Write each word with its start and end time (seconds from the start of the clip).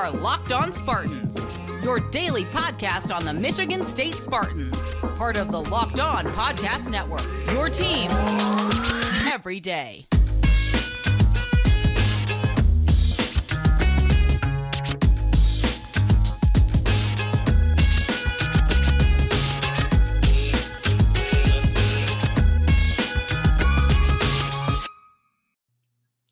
are 0.00 0.10
Locked 0.10 0.50
On 0.50 0.72
Spartans, 0.72 1.38
your 1.84 2.00
daily 2.10 2.42
podcast 2.46 3.14
on 3.14 3.24
the 3.24 3.32
Michigan 3.32 3.84
State 3.84 4.16
Spartans, 4.16 4.92
part 5.16 5.36
of 5.36 5.52
the 5.52 5.60
Locked 5.62 6.00
On 6.00 6.26
Podcast 6.32 6.90
Network. 6.90 7.24
Your 7.52 7.68
team 7.68 8.10
every 9.32 9.60
day. 9.60 10.04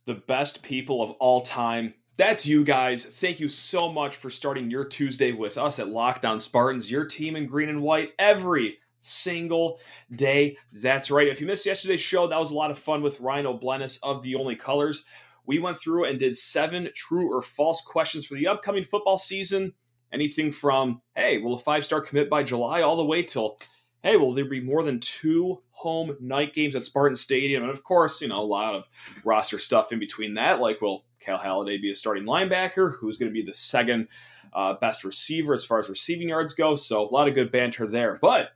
the 0.05 0.15
best 0.15 0.65
people 0.65 1.01
of 1.01 1.13
all 1.13 1.43
time. 1.43 1.95
That's 2.19 2.47
you 2.47 2.63
guys. 2.63 3.07
Thank 3.07 3.41
you 3.41 3.49
so 3.49 3.91
much 3.91 4.17
for 4.17 4.29
starting 4.29 4.71
your 4.71 4.85
Tuesday 4.85 5.33
with 5.33 5.57
us 5.57 5.79
at 5.79 5.89
Locked 5.89 6.27
On 6.27 6.39
Spartans, 6.39 6.91
your 6.91 7.07
team 7.07 7.37
in 7.37 7.47
green 7.47 7.71
and 7.71 7.81
white 7.81 8.13
every 8.19 8.79
single 8.99 9.81
day. 10.15 10.59
That's 10.73 11.11
right. 11.11 11.27
If 11.27 11.41
you 11.41 11.47
missed 11.47 11.65
yesterday's 11.65 12.03
show, 12.03 12.27
that 12.27 12.39
was 12.39 12.51
a 12.51 12.55
lot 12.55 12.71
of 12.71 12.79
fun 12.79 13.01
with 13.01 13.21
Ryan 13.21 13.47
O'Bleness 13.47 13.99
of 14.03 14.23
The 14.23 14.35
Only 14.35 14.57
Colors. 14.57 15.05
We 15.47 15.59
went 15.59 15.79
through 15.79 16.05
and 16.05 16.19
did 16.19 16.37
seven 16.37 16.91
true 16.95 17.35
or 17.35 17.41
false 17.41 17.81
questions 17.81 18.27
for 18.27 18.35
the 18.35 18.47
upcoming 18.47 18.85
football 18.85 19.17
season. 19.17 19.73
Anything 20.13 20.53
from, 20.53 21.01
hey, 21.17 21.39
will 21.39 21.55
a 21.55 21.59
five 21.59 21.83
star 21.83 22.03
commit 22.03 22.29
by 22.29 22.43
July, 22.43 22.83
all 22.83 22.97
the 22.97 23.05
way 23.07 23.23
till 23.23 23.59
hey, 24.03 24.17
will 24.17 24.35
there 24.35 24.45
be 24.45 24.61
more 24.61 24.83
than 24.83 24.99
two 25.01 25.63
home 25.71 26.17
night 26.21 26.53
games 26.53 26.77
at 26.77 26.85
Spartan 26.85 27.17
Stadium? 27.17 27.63
And 27.63 27.71
of 27.71 27.85
course, 27.85 28.21
you 28.21 28.29
know, 28.29 28.41
a 28.41 28.43
lot 28.43 28.75
of 28.75 28.87
roster 29.25 29.59
stuff 29.59 29.93
in 29.93 29.99
between 29.99 30.35
that, 30.35 30.61
like 30.61 30.81
will 30.81 31.07
Cal 31.23 31.39
Haladay 31.39 31.81
be 31.81 31.93
a 31.93 31.97
starting 31.97 32.25
linebacker? 32.25 32.97
Who's 32.99 33.19
going 33.19 33.31
to 33.31 33.35
be 33.35 33.45
the 33.45 33.55
second 33.55 34.09
uh, 34.53 34.75
best 34.75 35.05
receiver 35.05 35.55
as 35.55 35.65
far 35.65 35.79
as 35.79 35.89
receiving 35.89 36.29
yards 36.29 36.55
go? 36.55 36.77
So 36.77 37.09
a 37.09 37.11
lot 37.11 37.29
of 37.29 37.35
good 37.35 37.53
banter 37.53 37.87
there. 37.87 38.19
But 38.21 38.51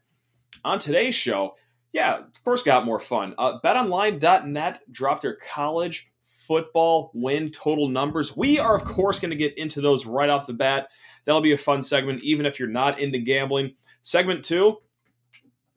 on 0.65 0.79
today's 0.79 1.15
show, 1.15 1.55
yeah, 1.93 2.23
course, 2.47 2.63
got 2.63 2.87
more 2.87 3.01
fun. 3.01 3.35
Uh, 3.37 3.59
BetOnline.net 3.63 4.81
dropped 4.91 5.23
their 5.23 5.37
college 5.37 6.11
football 6.23 7.11
win 7.13 7.51
total 7.51 7.89
numbers. 7.89 8.37
We 8.37 8.59
are, 8.61 8.77
of 8.77 8.85
course, 8.85 9.19
going 9.19 9.33
to 9.33 9.37
get 9.37 9.59
into 9.59 9.81
those 9.81 10.07
right 10.07 10.31
off 10.31 10.47
the 10.47 10.53
bat. 10.53 10.89
That'll 11.25 11.41
be 11.41 11.53
a 11.53 11.59
fun 11.59 11.83
segment, 11.83 12.23
even 12.23 12.47
if 12.47 12.61
you're 12.61 12.69
not 12.69 13.01
into 13.01 13.19
gambling. 13.19 13.75
Segment 14.03 14.45
two, 14.45 14.77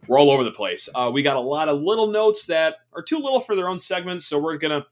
we're 0.07 0.19
all 0.19 0.29
over 0.29 0.43
the 0.43 0.51
place. 0.51 0.87
Uh, 0.93 1.09
we 1.11 1.23
got 1.23 1.37
a 1.37 1.41
lot 1.41 1.69
of 1.69 1.81
little 1.81 2.07
notes 2.07 2.45
that 2.45 2.75
are 2.93 3.01
too 3.01 3.17
little 3.17 3.39
for 3.39 3.55
their 3.55 3.67
own 3.67 3.79
segments, 3.79 4.27
so 4.27 4.37
we're 4.37 4.57
gonna 4.57 4.85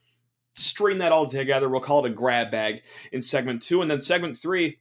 string 0.57 0.97
that 0.97 1.11
all 1.11 1.27
together. 1.27 1.69
We'll 1.69 1.81
call 1.81 2.05
it 2.05 2.11
a 2.11 2.13
grab 2.13 2.51
bag 2.51 2.81
in 3.11 3.21
segment 3.21 3.61
two, 3.61 3.81
and 3.81 3.89
then 3.89 3.99
segment 3.99 4.37
three, 4.37 4.79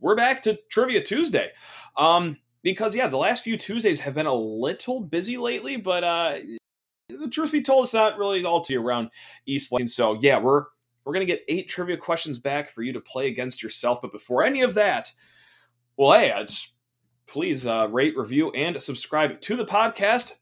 we're 0.00 0.14
back 0.14 0.42
to 0.42 0.58
Trivia 0.70 1.02
Tuesday. 1.02 1.50
Um, 1.96 2.36
because 2.62 2.94
yeah, 2.94 3.06
the 3.06 3.16
last 3.16 3.44
few 3.44 3.56
Tuesdays 3.56 4.00
have 4.00 4.14
been 4.14 4.26
a 4.26 4.34
little 4.34 5.00
busy 5.00 5.38
lately, 5.38 5.76
but 5.76 6.04
uh, 6.04 6.38
the 7.08 7.28
truth 7.28 7.52
be 7.52 7.62
told, 7.62 7.84
it's 7.84 7.94
not 7.94 8.18
really 8.18 8.44
all 8.44 8.60
to 8.62 8.72
you 8.72 8.82
around 8.82 9.10
East 9.46 9.72
Lane. 9.72 9.86
So 9.86 10.18
yeah, 10.20 10.38
we're 10.38 10.64
we're 11.04 11.12
gonna 11.12 11.24
get 11.24 11.44
eight 11.48 11.68
trivia 11.68 11.96
questions 11.96 12.38
back 12.38 12.68
for 12.68 12.82
you 12.82 12.92
to 12.92 13.00
play 13.00 13.28
against 13.28 13.62
yourself. 13.62 14.02
But 14.02 14.12
before 14.12 14.44
any 14.44 14.62
of 14.62 14.74
that, 14.74 15.12
well, 15.96 16.18
hey, 16.18 16.46
please 17.26 17.66
uh, 17.66 17.88
rate, 17.90 18.16
review, 18.16 18.50
and 18.50 18.82
subscribe 18.82 19.40
to 19.40 19.56
the 19.56 19.64
podcast. 19.64 20.32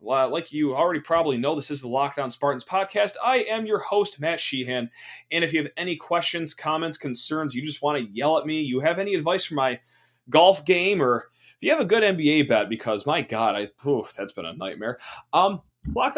Like 0.00 0.52
you 0.52 0.74
already 0.74 1.00
probably 1.00 1.36
know, 1.36 1.54
this 1.54 1.70
is 1.70 1.82
the 1.82 1.88
Locked 1.88 2.18
On 2.18 2.30
Spartans 2.30 2.64
podcast. 2.64 3.14
I 3.22 3.38
am 3.38 3.66
your 3.66 3.78
host, 3.78 4.20
Matt 4.20 4.40
Sheehan. 4.40 4.90
And 5.30 5.44
if 5.44 5.52
you 5.52 5.62
have 5.62 5.72
any 5.76 5.96
questions, 5.96 6.54
comments, 6.54 6.96
concerns, 6.96 7.54
you 7.54 7.62
just 7.62 7.82
want 7.82 7.98
to 7.98 8.10
yell 8.10 8.38
at 8.38 8.46
me, 8.46 8.62
you 8.62 8.80
have 8.80 8.98
any 8.98 9.14
advice 9.14 9.44
for 9.44 9.54
my 9.54 9.80
golf 10.28 10.64
game, 10.64 11.02
or 11.02 11.28
if 11.36 11.56
you 11.60 11.70
have 11.70 11.80
a 11.80 11.84
good 11.84 12.02
NBA 12.02 12.48
bet, 12.48 12.68
because 12.68 13.06
my 13.06 13.22
God, 13.22 13.54
I 13.54 13.88
oof, 13.88 14.12
that's 14.14 14.32
been 14.32 14.46
a 14.46 14.54
nightmare. 14.54 14.98
Um, 15.32 15.62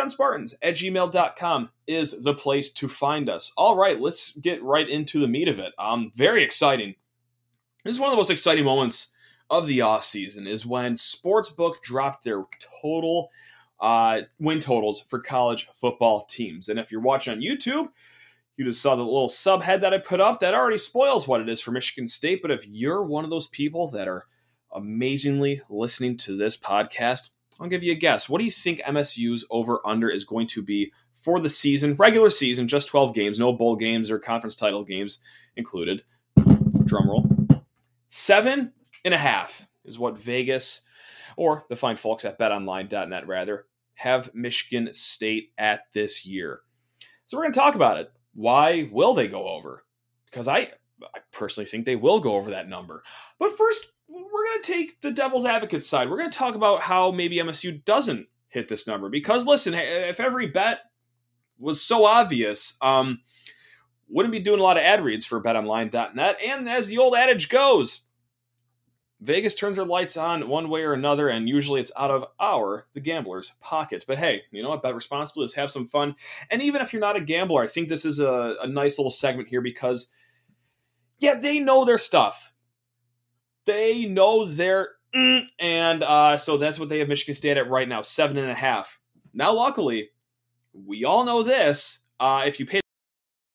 Spartans 0.08 0.54
at 0.62 0.74
gmail.com 0.74 1.70
is 1.86 2.22
the 2.22 2.34
place 2.34 2.72
to 2.72 2.88
find 2.88 3.28
us. 3.28 3.52
All 3.56 3.76
right, 3.76 4.00
let's 4.00 4.32
get 4.36 4.62
right 4.62 4.88
into 4.88 5.18
the 5.20 5.28
meat 5.28 5.48
of 5.48 5.58
it. 5.58 5.72
Um, 5.78 6.10
very 6.14 6.42
exciting. 6.42 6.94
This 7.84 7.94
is 7.94 8.00
one 8.00 8.08
of 8.08 8.12
the 8.12 8.18
most 8.18 8.30
exciting 8.30 8.64
moments 8.64 9.08
of 9.50 9.66
the 9.66 9.80
offseason 9.80 10.46
is 10.46 10.64
when 10.64 10.94
Sportsbook 10.94 11.80
dropped 11.82 12.24
their 12.24 12.44
total 12.80 13.30
uh, 13.82 14.22
win 14.38 14.60
totals 14.60 15.02
for 15.02 15.18
college 15.20 15.68
football 15.74 16.24
teams. 16.24 16.68
And 16.68 16.78
if 16.78 16.92
you're 16.92 17.00
watching 17.00 17.32
on 17.32 17.40
YouTube, 17.40 17.88
you 18.56 18.64
just 18.64 18.80
saw 18.80 18.94
the 18.94 19.02
little 19.02 19.28
subhead 19.28 19.80
that 19.80 19.92
I 19.92 19.98
put 19.98 20.20
up 20.20 20.40
that 20.40 20.54
already 20.54 20.78
spoils 20.78 21.26
what 21.26 21.40
it 21.40 21.48
is 21.48 21.60
for 21.60 21.72
Michigan 21.72 22.06
State. 22.06 22.42
But 22.42 22.52
if 22.52 22.66
you're 22.66 23.02
one 23.02 23.24
of 23.24 23.30
those 23.30 23.48
people 23.48 23.88
that 23.88 24.06
are 24.06 24.26
amazingly 24.72 25.62
listening 25.68 26.16
to 26.18 26.36
this 26.36 26.56
podcast, 26.56 27.30
I'll 27.60 27.68
give 27.68 27.82
you 27.82 27.90
a 27.90 27.96
guess. 27.96 28.28
What 28.28 28.38
do 28.38 28.44
you 28.44 28.52
think 28.52 28.80
MSU's 28.82 29.44
over 29.50 29.80
under 29.84 30.08
is 30.08 30.24
going 30.24 30.46
to 30.48 30.62
be 30.62 30.92
for 31.14 31.40
the 31.40 31.50
season, 31.50 31.94
regular 31.94 32.30
season, 32.30 32.68
just 32.68 32.88
12 32.88 33.14
games, 33.14 33.38
no 33.38 33.52
bowl 33.52 33.74
games 33.74 34.12
or 34.12 34.20
conference 34.20 34.54
title 34.54 34.84
games 34.84 35.18
included? 35.56 36.04
Drum 36.84 37.08
roll. 37.08 37.28
Seven 38.08 38.72
and 39.04 39.12
a 39.12 39.18
half 39.18 39.66
is 39.84 39.98
what 39.98 40.20
Vegas 40.20 40.82
or 41.36 41.64
the 41.68 41.76
fine 41.76 41.96
folks 41.96 42.24
at 42.24 42.38
betonline.net 42.38 43.26
rather 43.26 43.66
have 44.02 44.34
Michigan 44.34 44.92
State 44.92 45.52
at 45.56 45.82
this 45.92 46.26
year. 46.26 46.62
So 47.26 47.36
we're 47.36 47.44
going 47.44 47.52
to 47.52 47.60
talk 47.60 47.76
about 47.76 47.98
it. 47.98 48.10
Why 48.34 48.88
will 48.90 49.14
they 49.14 49.28
go 49.28 49.46
over? 49.46 49.84
Because 50.26 50.48
I 50.48 50.72
I 51.14 51.20
personally 51.30 51.66
think 51.66 51.84
they 51.84 51.96
will 51.96 52.18
go 52.18 52.34
over 52.34 52.50
that 52.50 52.68
number. 52.68 53.04
But 53.38 53.56
first, 53.56 53.86
we're 54.08 54.44
going 54.44 54.62
to 54.62 54.72
take 54.72 55.00
the 55.00 55.12
devil's 55.12 55.44
advocate 55.44 55.84
side. 55.84 56.10
We're 56.10 56.18
going 56.18 56.30
to 56.30 56.36
talk 56.36 56.56
about 56.56 56.80
how 56.80 57.12
maybe 57.12 57.36
MSU 57.36 57.84
doesn't 57.84 58.26
hit 58.48 58.68
this 58.68 58.88
number 58.88 59.08
because 59.08 59.46
listen, 59.46 59.72
if 59.74 60.18
every 60.18 60.48
bet 60.48 60.80
was 61.58 61.80
so 61.80 62.04
obvious, 62.04 62.76
um 62.80 63.20
wouldn't 64.08 64.32
be 64.32 64.40
doing 64.40 64.60
a 64.60 64.62
lot 64.62 64.76
of 64.76 64.82
ad 64.82 65.02
reads 65.02 65.24
for 65.24 65.40
betonline.net 65.40 66.38
and 66.44 66.68
as 66.68 66.88
the 66.88 66.98
old 66.98 67.14
adage 67.14 67.48
goes, 67.48 68.02
Vegas 69.22 69.54
turns 69.54 69.76
their 69.76 69.86
lights 69.86 70.16
on 70.16 70.48
one 70.48 70.68
way 70.68 70.82
or 70.82 70.94
another, 70.94 71.28
and 71.28 71.48
usually 71.48 71.80
it's 71.80 71.92
out 71.96 72.10
of 72.10 72.26
our, 72.40 72.86
the 72.92 73.00
gambler's, 73.00 73.52
pocket. 73.60 74.04
But 74.08 74.18
hey, 74.18 74.42
you 74.50 74.64
know 74.64 74.70
what? 74.70 74.82
Bet 74.82 74.96
responsibly. 74.96 75.42
Let's 75.42 75.54
have 75.54 75.70
some 75.70 75.86
fun. 75.86 76.16
And 76.50 76.60
even 76.60 76.82
if 76.82 76.92
you're 76.92 77.00
not 77.00 77.14
a 77.14 77.20
gambler, 77.20 77.62
I 77.62 77.68
think 77.68 77.88
this 77.88 78.04
is 78.04 78.18
a, 78.18 78.56
a 78.60 78.66
nice 78.66 78.98
little 78.98 79.12
segment 79.12 79.48
here 79.48 79.60
because, 79.60 80.08
yeah, 81.20 81.34
they 81.34 81.60
know 81.60 81.84
their 81.84 81.98
stuff. 81.98 82.52
They 83.64 84.06
know 84.06 84.44
their, 84.44 84.88
mm, 85.14 85.46
and 85.60 86.02
uh, 86.02 86.36
so 86.36 86.56
that's 86.56 86.80
what 86.80 86.88
they 86.88 86.98
have 86.98 87.08
Michigan 87.08 87.36
State 87.36 87.56
at 87.56 87.70
right 87.70 87.88
now, 87.88 88.02
seven 88.02 88.36
and 88.38 88.50
a 88.50 88.54
half. 88.54 88.98
Now, 89.32 89.54
luckily, 89.54 90.10
we 90.72 91.04
all 91.04 91.24
know 91.24 91.44
this. 91.44 92.00
Uh, 92.18 92.42
if 92.46 92.58
you 92.58 92.66
pay 92.66 92.81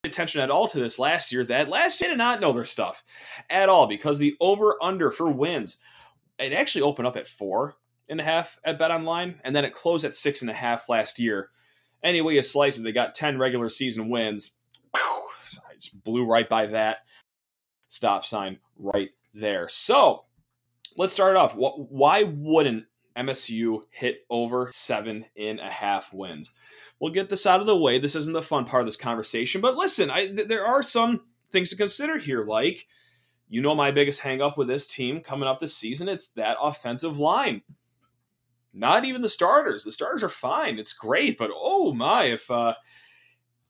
attention 0.07 0.41
at 0.41 0.49
all 0.49 0.67
to 0.67 0.79
this 0.79 0.99
last 0.99 1.31
year 1.31 1.43
that 1.45 1.69
last 1.69 2.01
year 2.01 2.09
did 2.09 2.17
not 2.17 2.41
know 2.41 2.53
their 2.53 2.65
stuff 2.65 3.03
at 3.49 3.69
all 3.69 3.87
because 3.87 4.19
the 4.19 4.35
over 4.39 4.77
under 4.81 5.11
for 5.11 5.31
wins 5.31 5.77
it 6.39 6.53
actually 6.53 6.81
opened 6.81 7.07
up 7.07 7.17
at 7.17 7.27
four 7.27 7.75
and 8.09 8.19
a 8.19 8.23
half 8.23 8.59
at 8.63 8.79
bet 8.79 8.91
online 8.91 9.39
and 9.43 9.55
then 9.55 9.65
it 9.65 9.73
closed 9.73 10.05
at 10.05 10.15
six 10.15 10.41
and 10.41 10.49
a 10.49 10.53
half 10.53 10.89
last 10.89 11.19
year. 11.19 11.49
Anyway 12.03 12.35
you 12.35 12.41
slice 12.41 12.77
it 12.77 12.83
they 12.83 12.91
got 12.91 13.15
10 13.15 13.37
regular 13.37 13.69
season 13.69 14.09
wins. 14.09 14.53
I 14.93 15.75
just 15.79 16.03
blew 16.03 16.25
right 16.25 16.47
by 16.47 16.67
that 16.67 16.99
stop 17.87 18.25
sign 18.25 18.59
right 18.77 19.09
there. 19.33 19.69
So 19.69 20.25
let's 20.97 21.13
start 21.13 21.35
off. 21.35 21.55
Why 21.55 22.23
wouldn't 22.23 22.85
msu 23.17 23.81
hit 23.89 24.25
over 24.29 24.69
seven 24.71 25.25
and 25.35 25.59
a 25.59 25.69
half 25.69 26.13
wins 26.13 26.53
we'll 26.99 27.13
get 27.13 27.29
this 27.29 27.45
out 27.45 27.61
of 27.61 27.67
the 27.67 27.77
way. 27.77 27.99
This 27.99 28.15
isn't 28.15 28.33
the 28.33 28.41
fun 28.41 28.65
part 28.65 28.81
of 28.81 28.87
this 28.87 28.95
conversation, 28.95 29.61
but 29.61 29.75
listen, 29.75 30.09
I, 30.09 30.27
th- 30.27 30.47
there 30.47 30.65
are 30.65 30.83
some 30.83 31.21
things 31.51 31.69
to 31.69 31.75
consider 31.75 32.17
here. 32.17 32.43
Like, 32.43 32.87
you 33.49 33.61
know, 33.61 33.75
my 33.75 33.91
biggest 33.91 34.21
hangup 34.21 34.57
with 34.57 34.67
this 34.67 34.87
team 34.87 35.21
coming 35.21 35.47
up 35.47 35.59
this 35.59 35.75
season, 35.75 36.09
it's 36.09 36.29
that 36.29 36.57
offensive 36.61 37.19
line. 37.19 37.61
Not 38.73 39.05
even 39.05 39.21
the 39.21 39.29
starters. 39.29 39.83
The 39.83 39.91
starters 39.91 40.23
are 40.23 40.29
fine. 40.29 40.77
It's 40.77 40.93
great, 40.93 41.37
but 41.37 41.51
oh 41.53 41.93
my, 41.93 42.25
if 42.25 42.49
uh, 42.51 42.75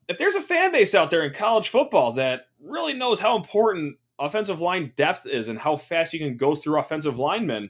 if 0.07 0.17
there's 0.17 0.35
a 0.35 0.41
fan 0.41 0.71
base 0.71 0.95
out 0.95 1.09
there 1.09 1.23
in 1.23 1.33
college 1.33 1.69
football 1.69 2.13
that 2.13 2.47
really 2.61 2.93
knows 2.93 3.19
how 3.19 3.37
important 3.37 3.97
offensive 4.19 4.59
line 4.59 4.91
depth 4.95 5.25
is 5.25 5.47
and 5.47 5.59
how 5.59 5.77
fast 5.77 6.13
you 6.13 6.19
can 6.19 6.35
go 6.35 6.55
through 6.55 6.79
offensive 6.79 7.19
linemen, 7.19 7.69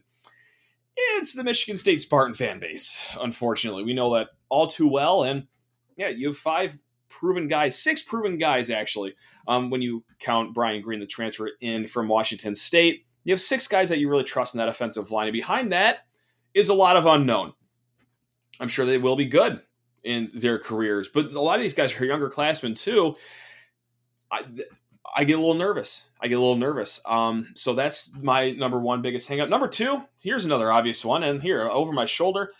it's 0.97 1.33
the 1.33 1.43
Michigan 1.43 1.77
State 1.77 2.01
Spartan 2.01 2.33
fan 2.33 2.59
base. 2.59 2.99
Unfortunately, 3.19 3.83
we 3.83 3.93
know 3.93 4.13
that 4.15 4.29
all 4.49 4.67
too 4.67 4.87
well. 4.87 5.23
And 5.23 5.47
yeah, 5.95 6.09
you 6.09 6.27
have 6.27 6.37
five 6.37 6.77
proven 7.09 7.47
guys, 7.47 7.77
six 7.77 8.01
proven 8.01 8.37
guys 8.37 8.69
actually. 8.69 9.15
Um, 9.47 9.69
when 9.69 9.81
you 9.81 10.03
count 10.19 10.53
Brian 10.53 10.81
Greene, 10.81 10.99
the 10.99 11.05
transfer 11.07 11.49
in 11.61 11.87
from 11.87 12.07
Washington 12.07 12.55
State, 12.55 13.05
you 13.23 13.33
have 13.33 13.41
six 13.41 13.67
guys 13.67 13.89
that 13.89 13.99
you 13.99 14.09
really 14.09 14.23
trust 14.23 14.53
in 14.53 14.57
that 14.59 14.69
offensive 14.69 15.11
line. 15.11 15.27
And 15.27 15.33
behind 15.33 15.71
that 15.71 15.99
is 16.53 16.69
a 16.69 16.73
lot 16.73 16.97
of 16.97 17.05
unknown. 17.05 17.53
I'm 18.59 18.69
sure 18.69 18.85
they 18.85 18.97
will 18.97 19.15
be 19.15 19.25
good 19.25 19.61
in 20.03 20.31
their 20.33 20.57
careers, 20.57 21.07
but 21.07 21.33
a 21.33 21.41
lot 21.41 21.57
of 21.57 21.61
these 21.61 21.73
guys 21.73 21.99
are 21.99 22.05
younger 22.05 22.29
classmen 22.29 22.73
too. 22.73 23.15
I, 24.31 24.43
I 25.15 25.23
get 25.23 25.33
a 25.33 25.41
little 25.41 25.53
nervous. 25.55 26.05
I 26.21 26.27
get 26.27 26.35
a 26.35 26.39
little 26.39 26.57
nervous. 26.57 26.99
Um, 27.05 27.49
so 27.55 27.73
that's 27.73 28.11
my 28.19 28.51
number 28.51 28.79
one 28.79 29.01
biggest 29.01 29.29
hangup. 29.29 29.49
Number 29.49 29.67
two, 29.67 30.03
here's 30.21 30.45
another 30.45 30.71
obvious 30.71 31.03
one, 31.03 31.23
and 31.23 31.41
here 31.41 31.67
over 31.69 31.91
my 31.91 32.05
shoulder, 32.05 32.51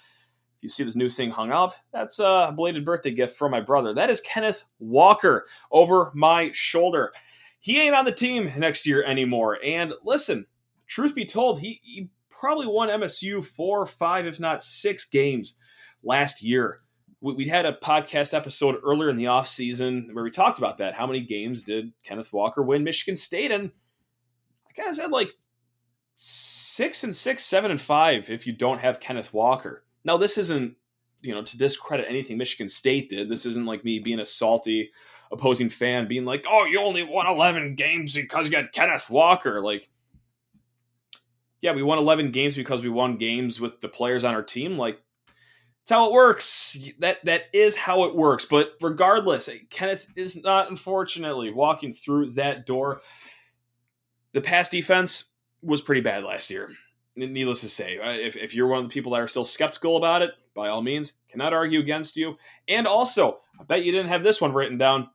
you 0.62 0.70
see 0.70 0.84
this 0.84 0.96
new 0.96 1.10
thing 1.10 1.32
hung 1.32 1.52
up. 1.52 1.76
That's 1.94 2.20
a 2.20 2.52
belated 2.56 2.86
birthday 2.86 3.12
gift 3.12 3.38
from 3.38 3.52
my 3.52 3.62
brother. 3.62 3.94
That 3.94 4.10
is 4.10 4.22
Kenneth 4.22 4.66
Walker 4.80 5.46
over 5.72 6.12
my 6.14 6.52
shoulder. 6.54 7.12
He 7.60 7.80
ain't 7.80 7.96
on 7.96 8.06
the 8.06 8.12
team 8.12 8.52
next 8.58 8.86
year 8.86 9.04
anymore. 9.04 9.60
And 9.64 9.94
listen, 10.04 10.46
truth 10.88 11.14
be 11.14 11.26
told, 11.26 11.60
he, 11.60 11.80
he 11.84 12.10
probably 12.30 12.68
won 12.68 12.90
MSU 12.90 13.46
four, 13.46 13.86
five, 13.86 14.26
if 14.26 14.40
not 14.40 14.64
six 14.64 15.06
games 15.06 15.58
last 16.04 16.42
year. 16.42 16.80
We, 17.22 17.34
we 17.34 17.48
had 17.48 17.66
a 17.66 17.74
podcast 17.74 18.34
episode 18.34 18.76
earlier 18.84 19.10
in 19.10 19.18
the 19.18 19.26
offseason 19.26 20.14
where 20.14 20.24
we 20.24 20.32
talked 20.32 20.58
about 20.58 20.78
that. 20.80 20.94
How 20.94 21.08
many 21.08 21.22
games 21.22 21.64
did 21.64 21.92
Kenneth 22.04 22.34
Walker 22.34 22.62
win 22.62 22.84
Michigan 22.84 23.16
State? 23.16 23.52
And 23.52 23.72
I 24.70 24.74
kind 24.74 24.90
of 24.90 24.96
said 24.96 25.12
like 25.12 25.34
six 26.16 27.04
and 27.04 27.16
six, 27.16 27.44
seven 27.44 27.72
and 27.72 27.82
five 27.82 28.30
if 28.30 28.46
you 28.46 28.54
don't 28.54 28.80
have 28.80 29.00
Kenneth 29.00 29.34
Walker. 29.34 29.84
Now, 30.04 30.18
this 30.18 30.38
isn't, 30.38 30.76
you 31.22 31.34
know, 31.34 31.42
to 31.42 31.58
discredit 31.58 32.06
anything 32.08 32.38
Michigan 32.38 32.70
State 32.70 33.10
did. 33.10 33.30
This 33.30 33.46
isn't 33.46 33.66
like 33.66 33.84
me 33.84 34.00
being 34.00 34.20
a 34.20 34.26
salty 34.26 34.92
opposing 35.32 35.70
fan 35.70 36.08
being 36.08 36.26
like, 36.26 36.46
oh, 36.48 36.66
you 36.66 36.80
only 36.80 37.04
won 37.04 37.28
11 37.28 37.76
games 37.76 38.16
because 38.16 38.46
you 38.46 38.52
got 38.52 38.72
Kenneth 38.72 39.10
Walker. 39.10 39.62
Like, 39.62 39.90
yeah, 41.62 41.74
we 41.74 41.84
won 41.84 41.98
11 41.98 42.32
games 42.32 42.56
because 42.56 42.84
we 42.84 42.90
won 42.90 43.18
games 43.18 43.60
with 43.60 43.82
the 43.82 43.90
players 43.90 44.24
on 44.24 44.36
our 44.36 44.44
team. 44.44 44.78
Like, 44.78 45.02
that's 45.88 45.98
how 45.98 46.08
it 46.08 46.14
works. 46.14 46.78
That 47.00 47.24
that 47.24 47.46
is 47.54 47.78
how 47.78 48.04
it 48.04 48.16
works. 48.16 48.44
But 48.44 48.74
regardless, 48.82 49.48
eh, 49.48 49.60
Kenneth 49.70 50.08
is 50.18 50.44
not 50.44 50.70
unfortunately 50.70 51.52
walking 51.52 51.94
through 51.94 52.32
that 52.32 52.66
door. 52.66 53.02
The 54.34 54.42
pass 54.42 54.70
defense 54.70 55.32
was 55.62 55.82
pretty 55.82 56.02
bad 56.02 56.24
last 56.24 56.52
year 56.52 56.70
needless 57.18 57.62
to 57.62 57.70
say, 57.70 57.98
if, 58.02 58.38
if 58.38 58.54
you're 58.54 58.68
one 58.68 58.80
of 58.84 58.86
the 58.88 58.94
people 58.94 59.12
that 59.12 59.22
are 59.22 59.28
still 59.28 59.46
skeptical 59.46 59.98
about 59.98 60.22
it, 60.22 60.32
by 60.54 60.70
all 60.70 60.82
means, 60.82 61.14
cannot 61.30 61.54
argue 61.54 61.80
against 61.80 62.16
you. 62.16 62.38
And 62.68 62.86
also, 62.86 63.40
I 63.60 63.64
bet 63.64 63.84
you 63.84 63.92
didn't 63.92 64.10
have 64.10 64.24
this 64.24 64.40
one 64.40 64.54
written 64.54 64.78
down. 64.78 65.10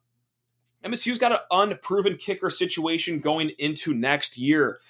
MSU's 0.84 1.18
got 1.18 1.32
an 1.32 1.38
unproven 1.52 2.16
kicker 2.16 2.50
situation 2.50 3.20
going 3.20 3.50
into 3.58 3.94
next 3.94 4.36
year. 4.36 4.80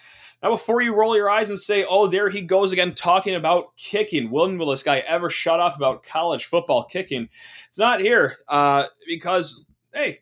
Now, 0.43 0.51
before 0.51 0.83
you 0.83 0.97
roll 0.97 1.17
your 1.17 1.31
eyes 1.31 1.51
and 1.51 1.59
say, 1.59 1.85
oh, 1.89 2.09
there 2.09 2.29
he 2.29 2.43
goes 2.43 2.73
again 2.73 2.95
talking 2.95 3.35
about 3.35 3.77
kicking, 3.77 4.31
when 4.31 4.59
will 4.59 4.67
this 4.67 4.83
guy 4.83 4.99
ever 5.01 5.31
shut 5.31 5.61
up 5.61 5.77
about 5.77 6.03
college 6.03 6.47
football 6.47 6.85
kicking? 6.85 7.29
It's 7.69 7.79
not 7.79 8.01
here 8.01 8.39
uh, 8.49 8.87
because, 9.07 9.65
hey, 9.95 10.19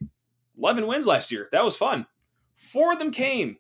11 0.59 0.87
wins 0.87 1.07
last 1.07 1.33
year. 1.33 1.49
That 1.53 1.65
was 1.65 1.77
fun. 1.77 2.07
Four 2.55 2.93
of 2.93 2.99
them 2.99 3.11
came 3.11 3.57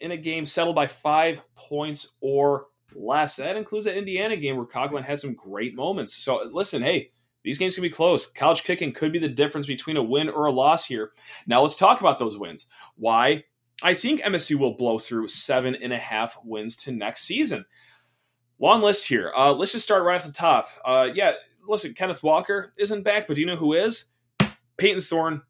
in 0.00 0.12
a 0.12 0.16
game 0.16 0.46
settled 0.46 0.74
by 0.74 0.86
five 0.86 1.42
points 1.54 2.14
or 2.20 2.66
less. 2.94 3.36
That 3.36 3.56
includes 3.56 3.84
the 3.84 3.96
Indiana 3.96 4.36
game 4.36 4.56
where 4.56 4.66
Coghlin 4.66 5.04
had 5.04 5.20
some 5.20 5.34
great 5.34 5.74
moments. 5.74 6.14
So 6.14 6.48
listen, 6.52 6.82
hey, 6.82 7.12
these 7.44 7.58
games 7.58 7.74
can 7.74 7.82
be 7.82 7.90
close. 7.90 8.26
College 8.26 8.64
kicking 8.64 8.92
could 8.92 9.12
be 9.12 9.18
the 9.18 9.28
difference 9.28 9.66
between 9.66 9.96
a 9.96 10.02
win 10.02 10.28
or 10.28 10.46
a 10.46 10.52
loss 10.52 10.86
here. 10.86 11.12
Now 11.46 11.62
let's 11.62 11.76
talk 11.76 12.00
about 12.00 12.18
those 12.18 12.38
wins. 12.38 12.66
Why? 12.96 13.44
I 13.82 13.94
think 13.94 14.20
MSU 14.20 14.56
will 14.56 14.76
blow 14.76 14.98
through 14.98 15.28
seven 15.28 15.74
and 15.74 15.92
a 15.92 15.98
half 15.98 16.38
wins 16.44 16.76
to 16.78 16.92
next 16.92 17.24
season. 17.24 17.64
Long 18.58 18.80
list 18.80 19.08
here. 19.08 19.32
Uh, 19.36 19.52
let's 19.52 19.72
just 19.72 19.84
start 19.84 20.04
right 20.04 20.16
off 20.16 20.26
the 20.26 20.32
top. 20.32 20.68
Uh, 20.84 21.08
yeah, 21.12 21.32
listen, 21.66 21.94
Kenneth 21.94 22.22
Walker 22.22 22.72
isn't 22.78 23.02
back, 23.02 23.26
but 23.26 23.34
do 23.34 23.40
you 23.40 23.46
know 23.46 23.56
who 23.56 23.72
is? 23.72 24.04
Payton 24.76 25.00
Thorne, 25.00 25.42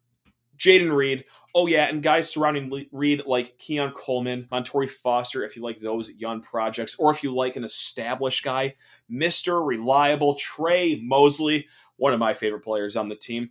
Jayden 0.57 0.95
Reed. 0.95 1.25
Oh 1.55 1.67
yeah, 1.67 1.89
and 1.89 2.03
guys 2.03 2.31
surrounding 2.31 2.87
Reed 2.91 3.25
like 3.27 3.59
Keon 3.59 3.93
Coleman, 3.93 4.49
Montorie 4.51 4.89
Foster, 4.89 5.45
if 5.45 5.57
you 5.57 5.63
like 5.63 5.79
those 5.79 6.11
young 6.11 6.41
projects, 6.41 6.97
or 6.99 7.11
if 7.11 7.23
you 7.23 7.35
like 7.35 7.57
an 7.57 7.65
established 7.65 8.43
guy, 8.43 8.75
Mister 9.09 9.63
Reliable 9.63 10.35
Tre 10.35 10.99
Mosley, 11.03 11.67
one 11.97 12.15
of 12.15 12.19
my 12.19 12.33
favorite 12.33 12.65
players 12.65 12.97
on 12.97 13.11
the 13.11 13.17
team. 13.17 13.51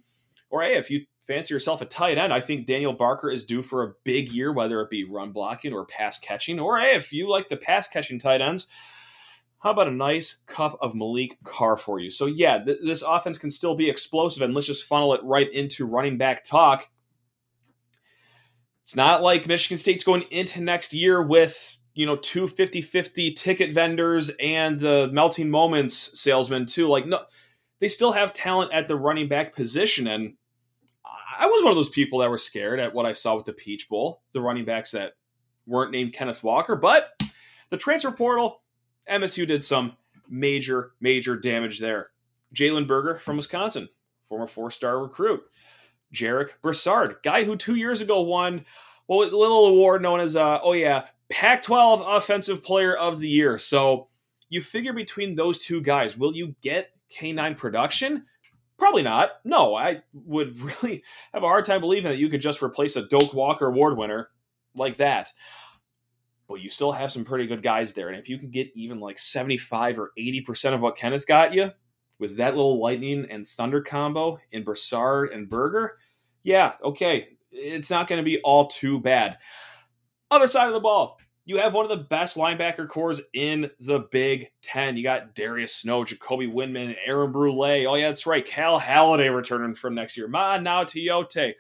Or 0.50 0.64
hey, 0.64 0.76
if 0.76 0.90
you 0.90 1.06
fancy 1.32 1.54
yourself 1.54 1.82
a 1.82 1.86
tight 1.86 2.18
end, 2.18 2.34
I 2.34 2.42
think 2.42 2.66
Daniel 2.66 2.92
Barker 2.92 3.30
is 3.30 3.46
due 3.46 3.64
for 3.64 3.84
a 3.84 3.94
big 4.04 4.34
year, 4.34 4.52
whether 4.52 4.82
it 4.82 4.90
be 4.90 5.06
run 5.06 5.32
blocking 5.32 5.72
or 5.72 5.86
pass 5.86 6.20
catching. 6.20 6.60
Or 6.60 6.78
hey, 6.78 6.96
if 6.96 7.14
you 7.14 7.30
like 7.30 7.48
the 7.48 7.56
pass 7.56 7.88
catching 7.88 8.20
tight 8.20 8.42
ends, 8.42 8.68
how 9.60 9.72
about 9.72 9.88
a 9.88 9.92
nice 9.92 10.38
cup 10.48 10.78
of 10.82 10.94
Maliq 10.94 11.38
Carr 11.46 11.78
for 11.78 12.00
you? 12.00 12.12
So 12.12 12.26
yeah, 12.26 12.62
th- 12.62 12.80
this 12.84 13.02
offense 13.02 13.38
can 13.38 13.50
still 13.50 13.76
be 13.76 13.90
explosive, 13.90 14.42
and 14.42 14.54
let's 14.54 14.68
just 14.68 14.84
funnel 14.84 15.14
it 15.14 15.22
right 15.24 15.50
into 15.54 15.86
running 15.86 16.18
back 16.18 16.44
talk. 16.44 16.90
It's 18.82 18.96
not 18.98 19.24
like 19.24 19.48
Michigan 19.48 19.78
State's 19.78 20.04
going 20.04 20.24
into 20.32 20.60
next 20.60 20.94
year 20.94 21.22
with, 21.22 21.78
you 21.94 22.06
know, 22.06 22.18
two 22.18 22.48
50 22.48 22.82
50 22.82 23.32
ticket 23.32 23.74
vendors 23.74 24.32
and 24.38 24.80
the 24.80 25.10
melting 25.14 25.50
moments 25.50 26.20
salesman, 26.20 26.66
too. 26.66 26.90
Like, 26.90 27.06
no, 27.06 27.22
they 27.80 27.88
still 27.88 28.12
have 28.12 28.34
talent 28.34 28.74
at 28.74 28.90
the 28.90 28.98
running 28.98 29.30
back 29.30 29.56
position. 29.56 30.08
And 30.08 30.34
I 31.42 31.48
was 31.48 31.64
one 31.64 31.72
of 31.72 31.76
those 31.76 31.90
people 31.90 32.20
that 32.20 32.30
were 32.30 32.38
scared 32.38 32.80
at 32.80 32.94
what 32.94 33.08
I 33.08 33.14
saw 33.14 33.36
with 33.36 33.46
the 33.46 33.54
Peach 33.54 33.90
Bowl, 33.90 34.22
the 34.32 34.40
running 34.40 34.64
backs 34.64 34.92
that 34.92 35.14
weren't 35.66 35.90
named 35.90 36.14
Kenneth 36.14 36.44
Walker. 36.44 36.76
But 36.76 37.20
the 37.70 37.78
transfer 37.78 38.12
portal, 38.12 38.62
MSU 39.10 39.48
did 39.48 39.64
some 39.64 39.98
major, 40.30 40.92
major 41.02 41.36
damage 41.36 41.80
there. 41.80 42.12
Jalen 42.54 42.86
Berger 42.86 43.18
from 43.18 43.38
Wisconsin, 43.38 43.90
former 44.30 44.46
four 44.46 44.70
star 44.70 45.02
recruit. 45.02 45.42
Jarek 46.14 46.52
Broussard, 46.62 47.16
guy 47.24 47.44
who 47.44 47.56
two 47.56 47.76
years 47.76 48.02
ago 48.02 48.22
won 48.22 48.64
well, 49.08 49.28
little 49.28 49.66
award 49.66 50.04
known 50.04 50.20
as, 50.20 50.36
uh, 50.36 50.60
oh 50.62 50.74
yeah, 50.74 51.08
Pac 51.32 51.64
12 51.64 52.04
Offensive 52.06 52.64
Player 52.64 52.96
of 52.96 53.20
the 53.20 53.28
Year. 53.28 53.58
So 53.58 54.10
you 54.50 54.62
figure 54.62 54.94
between 54.94 55.34
those 55.34 55.58
two 55.58 55.82
guys, 55.82 56.16
will 56.16 56.36
you 56.36 56.54
get 56.62 56.92
K9 57.10 57.58
production? 57.58 58.26
Probably 58.82 59.04
not. 59.04 59.34
No, 59.46 59.76
I 59.76 60.02
would 60.12 60.60
really 60.84 61.04
have 61.36 61.44
a 61.44 61.48
hard 61.48 61.66
time 61.66 61.82
believing 61.82 62.10
that 62.10 62.18
you 62.18 62.30
could 62.30 62.42
just 62.42 62.64
replace 62.64 62.96
a 62.96 63.08
Doak 63.08 63.32
Walker 63.32 63.68
Award 63.68 63.96
winner 63.96 64.30
like 64.76 64.96
that. 64.96 65.30
But 66.48 66.62
you 66.62 66.72
still 66.72 66.92
have 66.92 67.12
some 67.12 67.24
pretty 67.24 67.46
good 67.46 67.62
guys 67.62 67.94
there. 67.94 68.10
And 68.10 68.18
if 68.18 68.28
you 68.28 68.40
can 68.40 68.50
get 68.50 68.72
even 68.76 69.00
like 69.00 69.20
75 69.20 70.00
or 70.00 70.12
80% 70.18 70.74
of 70.74 70.82
what 70.82 70.96
Kenneth 70.98 71.28
got 71.28 71.54
you, 71.54 71.70
with 72.18 72.38
that 72.38 72.56
little 72.56 72.82
lightning 72.82 73.28
and 73.30 73.46
thunder 73.46 73.84
combo 73.84 74.40
in 74.52 74.64
Broussard 74.64 75.30
and 75.30 75.48
Berger, 75.48 76.00
yeah, 76.42 76.74
okay, 76.84 77.38
it's 77.52 77.92
not 77.92 78.08
going 78.08 78.18
to 78.18 78.26
be 78.26 78.42
all 78.42 78.66
too 78.66 79.00
bad. 79.00 79.38
Other 80.32 80.48
side 80.48 80.70
of 80.70 80.74
the 80.74 80.80
ball, 80.80 81.20
you 81.46 81.58
have 81.58 81.74
one 81.74 81.86
of 81.86 81.90
the 81.90 82.04
best 82.04 82.38
linebacker 82.38 82.88
cores 82.88 83.20
in 83.34 83.70
the 83.80 84.08
Big 84.12 84.52
Ten. 84.62 84.96
You 84.96 85.04
got 85.04 85.34
Darius 85.34 85.76
Snow, 85.76 86.04
Jacoby 86.04 86.48
Windmon, 86.48 86.96
Aaron 87.06 87.32
Brule. 87.32 87.64
Oh, 87.88 87.96
yeah, 87.96 88.10
that's 88.10 88.28
right. 88.28 88.46
Cal 88.46 88.80
Haladay 88.80 89.36
returning 89.36 89.74
from 89.74 89.96
next 89.96 90.18
year. 90.18 90.28
Ma 90.28 90.58
now 90.58 90.84
Tiote. 90.84 91.54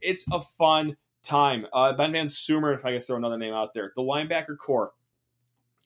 It's 0.00 0.24
a 0.32 0.40
fun 0.40 0.96
time. 1.22 1.66
Uh, 1.72 1.92
ben 1.94 2.28
Sumer. 2.28 2.72
if 2.74 2.84
I 2.84 2.92
could 2.92 3.04
throw 3.04 3.16
another 3.16 3.38
name 3.38 3.54
out 3.54 3.74
there. 3.74 3.92
The 3.96 4.02
linebacker 4.02 4.56
core. 4.56 4.92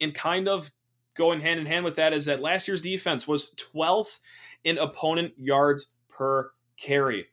And 0.01 0.15
kind 0.15 0.49
of 0.49 0.71
going 1.15 1.41
hand 1.41 1.59
in 1.59 1.67
hand 1.67 1.85
with 1.85 1.97
that 1.97 2.13
is 2.13 2.27
that 2.27 2.41
last 2.41 2.69
year's 2.69 2.81
defense 2.81 3.27
was 3.27 3.53
12th 3.57 4.19
in 4.65 4.79
opponent 4.79 5.33
yards 5.37 5.89
per 6.09 6.53
carry. 6.77 7.27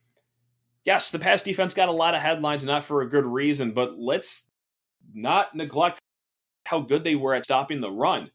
Yes, 0.86 1.12
the 1.12 1.20
pass 1.20 1.44
defense 1.44 1.74
got 1.74 1.90
a 1.90 1.94
lot 1.94 2.16
of 2.16 2.22
headlines, 2.22 2.64
not 2.64 2.84
for 2.84 3.02
a 3.02 3.10
good 3.10 3.26
reason, 3.26 3.72
but 3.72 3.98
let's 3.98 4.50
not 5.14 5.56
neglect 5.56 6.00
how 6.66 6.82
good 6.82 7.04
they 7.04 7.16
were 7.16 7.34
at 7.34 7.46
stopping 7.46 7.82
the 7.82 7.92
run. 7.92 8.30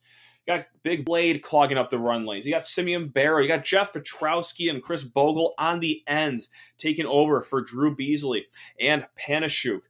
You 0.47 0.57
got 0.57 0.67
Big 0.83 1.07
Slade 1.07 1.43
clogging 1.43 1.79
up 1.79 1.91
the 1.91 1.99
run 1.99 2.25
lanes. 2.25 2.47
You 2.47 2.53
got 2.53 2.65
Simeon 2.65 3.09
Barrow. 3.09 3.41
You 3.41 3.49
got 3.49 3.65
Jeff 3.65 3.93
Pietrowski 3.93 4.71
and 4.71 4.83
Khris 4.83 5.05
Bogle 5.05 5.55
on 5.59 5.81
the 5.81 6.03
ends 6.07 6.49
taking 6.79 7.07
over 7.07 7.43
for 7.43 7.61
Drew 7.61 7.95
Beesley 7.95 8.43
and 8.81 9.07
Panasiuk. 9.19 9.81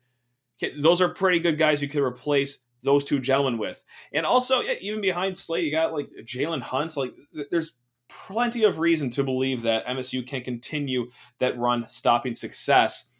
Those 0.80 1.00
are 1.00 1.08
pretty 1.08 1.38
good 1.38 1.58
guys 1.58 1.80
you 1.80 1.88
could 1.88 2.02
replace 2.02 2.62
those 2.82 3.04
two 3.04 3.20
gentlemen 3.20 3.58
with. 3.58 3.82
And 4.12 4.26
also, 4.26 4.60
yeah, 4.60 4.74
even 4.80 5.00
behind 5.00 5.36
Slade, 5.36 5.64
you 5.64 5.70
got 5.70 5.92
like 5.92 6.10
Jalen 6.24 6.60
Hunt. 6.60 6.96
Like, 6.96 7.14
there's 7.50 7.74
plenty 8.08 8.64
of 8.64 8.78
reason 8.78 9.10
to 9.10 9.24
believe 9.24 9.62
that 9.62 9.86
MSU 9.86 10.26
can 10.26 10.42
continue 10.42 11.10
that 11.38 11.58
run 11.58 11.88
stopping 11.88 12.34
success. 12.34 13.10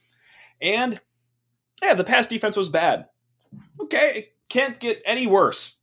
And 0.61 1.00
yeah, 1.83 1.95
the 1.95 2.05
pass 2.05 2.27
defense 2.27 2.57
was 2.57 2.69
bad. 2.69 3.07
Okay, 3.81 4.31
can't 4.50 4.78
get 4.78 5.00
any 5.07 5.26
worse. 5.26 5.76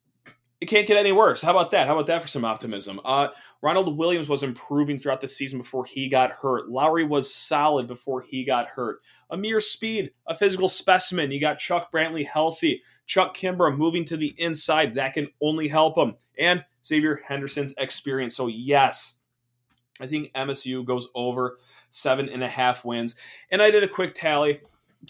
It 0.60 0.66
can't 0.66 0.88
get 0.88 0.98
any 0.98 1.12
worse. 1.12 1.42
How 1.44 1.52
about 1.52 1.70
that? 1.72 1.86
How 1.86 1.94
about 1.94 2.08
that 2.08 2.24
for 2.24 2.28
some 2.28 2.44
optimism? 2.44 3.00
Uh, 3.06 3.28
Ronald 3.62 3.96
Williams 3.96 4.28
was 4.28 4.42
improving 4.42 4.98
throughout 4.98 5.22
the 5.22 5.28
season 5.28 5.60
before 5.60 5.86
he 5.86 6.10
got 6.10 6.32
hurt. 6.32 6.68
Lowry 6.68 7.04
was 7.04 7.34
solid 7.34 7.86
before 7.86 8.22
he 8.22 8.44
got 8.44 8.68
hurt. 8.68 9.02
Ameer 9.32 9.62
Speed, 9.62 10.12
a 10.26 10.34
physical 10.34 10.68
specimen. 10.68 11.32
You 11.32 11.40
got 11.40 11.60
Chuck 11.60 11.92
Brantley 11.92 12.26
healthy. 12.26 12.82
Chuck 13.06 13.38
Kimbrough 13.38 13.78
moving 13.78 14.04
to 14.06 14.18
the 14.18 14.34
inside. 14.40 14.96
That 14.96 15.14
can 15.14 15.28
only 15.42 15.68
help 15.68 15.96
him. 15.96 16.16
And 16.40 16.66
Xavier 16.84 17.22
Henderson's 17.28 17.76
experience. 17.78 18.36
So, 18.36 18.48
yes, 18.48 19.18
I 20.02 20.08
think 20.08 20.34
MSU 20.34 20.84
goes 20.84 21.08
over 21.14 21.60
seven 21.92 22.30
and 22.30 22.44
a 22.44 22.48
half 22.48 22.84
wins. 22.84 23.14
And 23.52 23.62
I 23.62 23.70
did 23.70 23.84
a 23.84 23.88
quick 23.88 24.16
tally. 24.16 24.62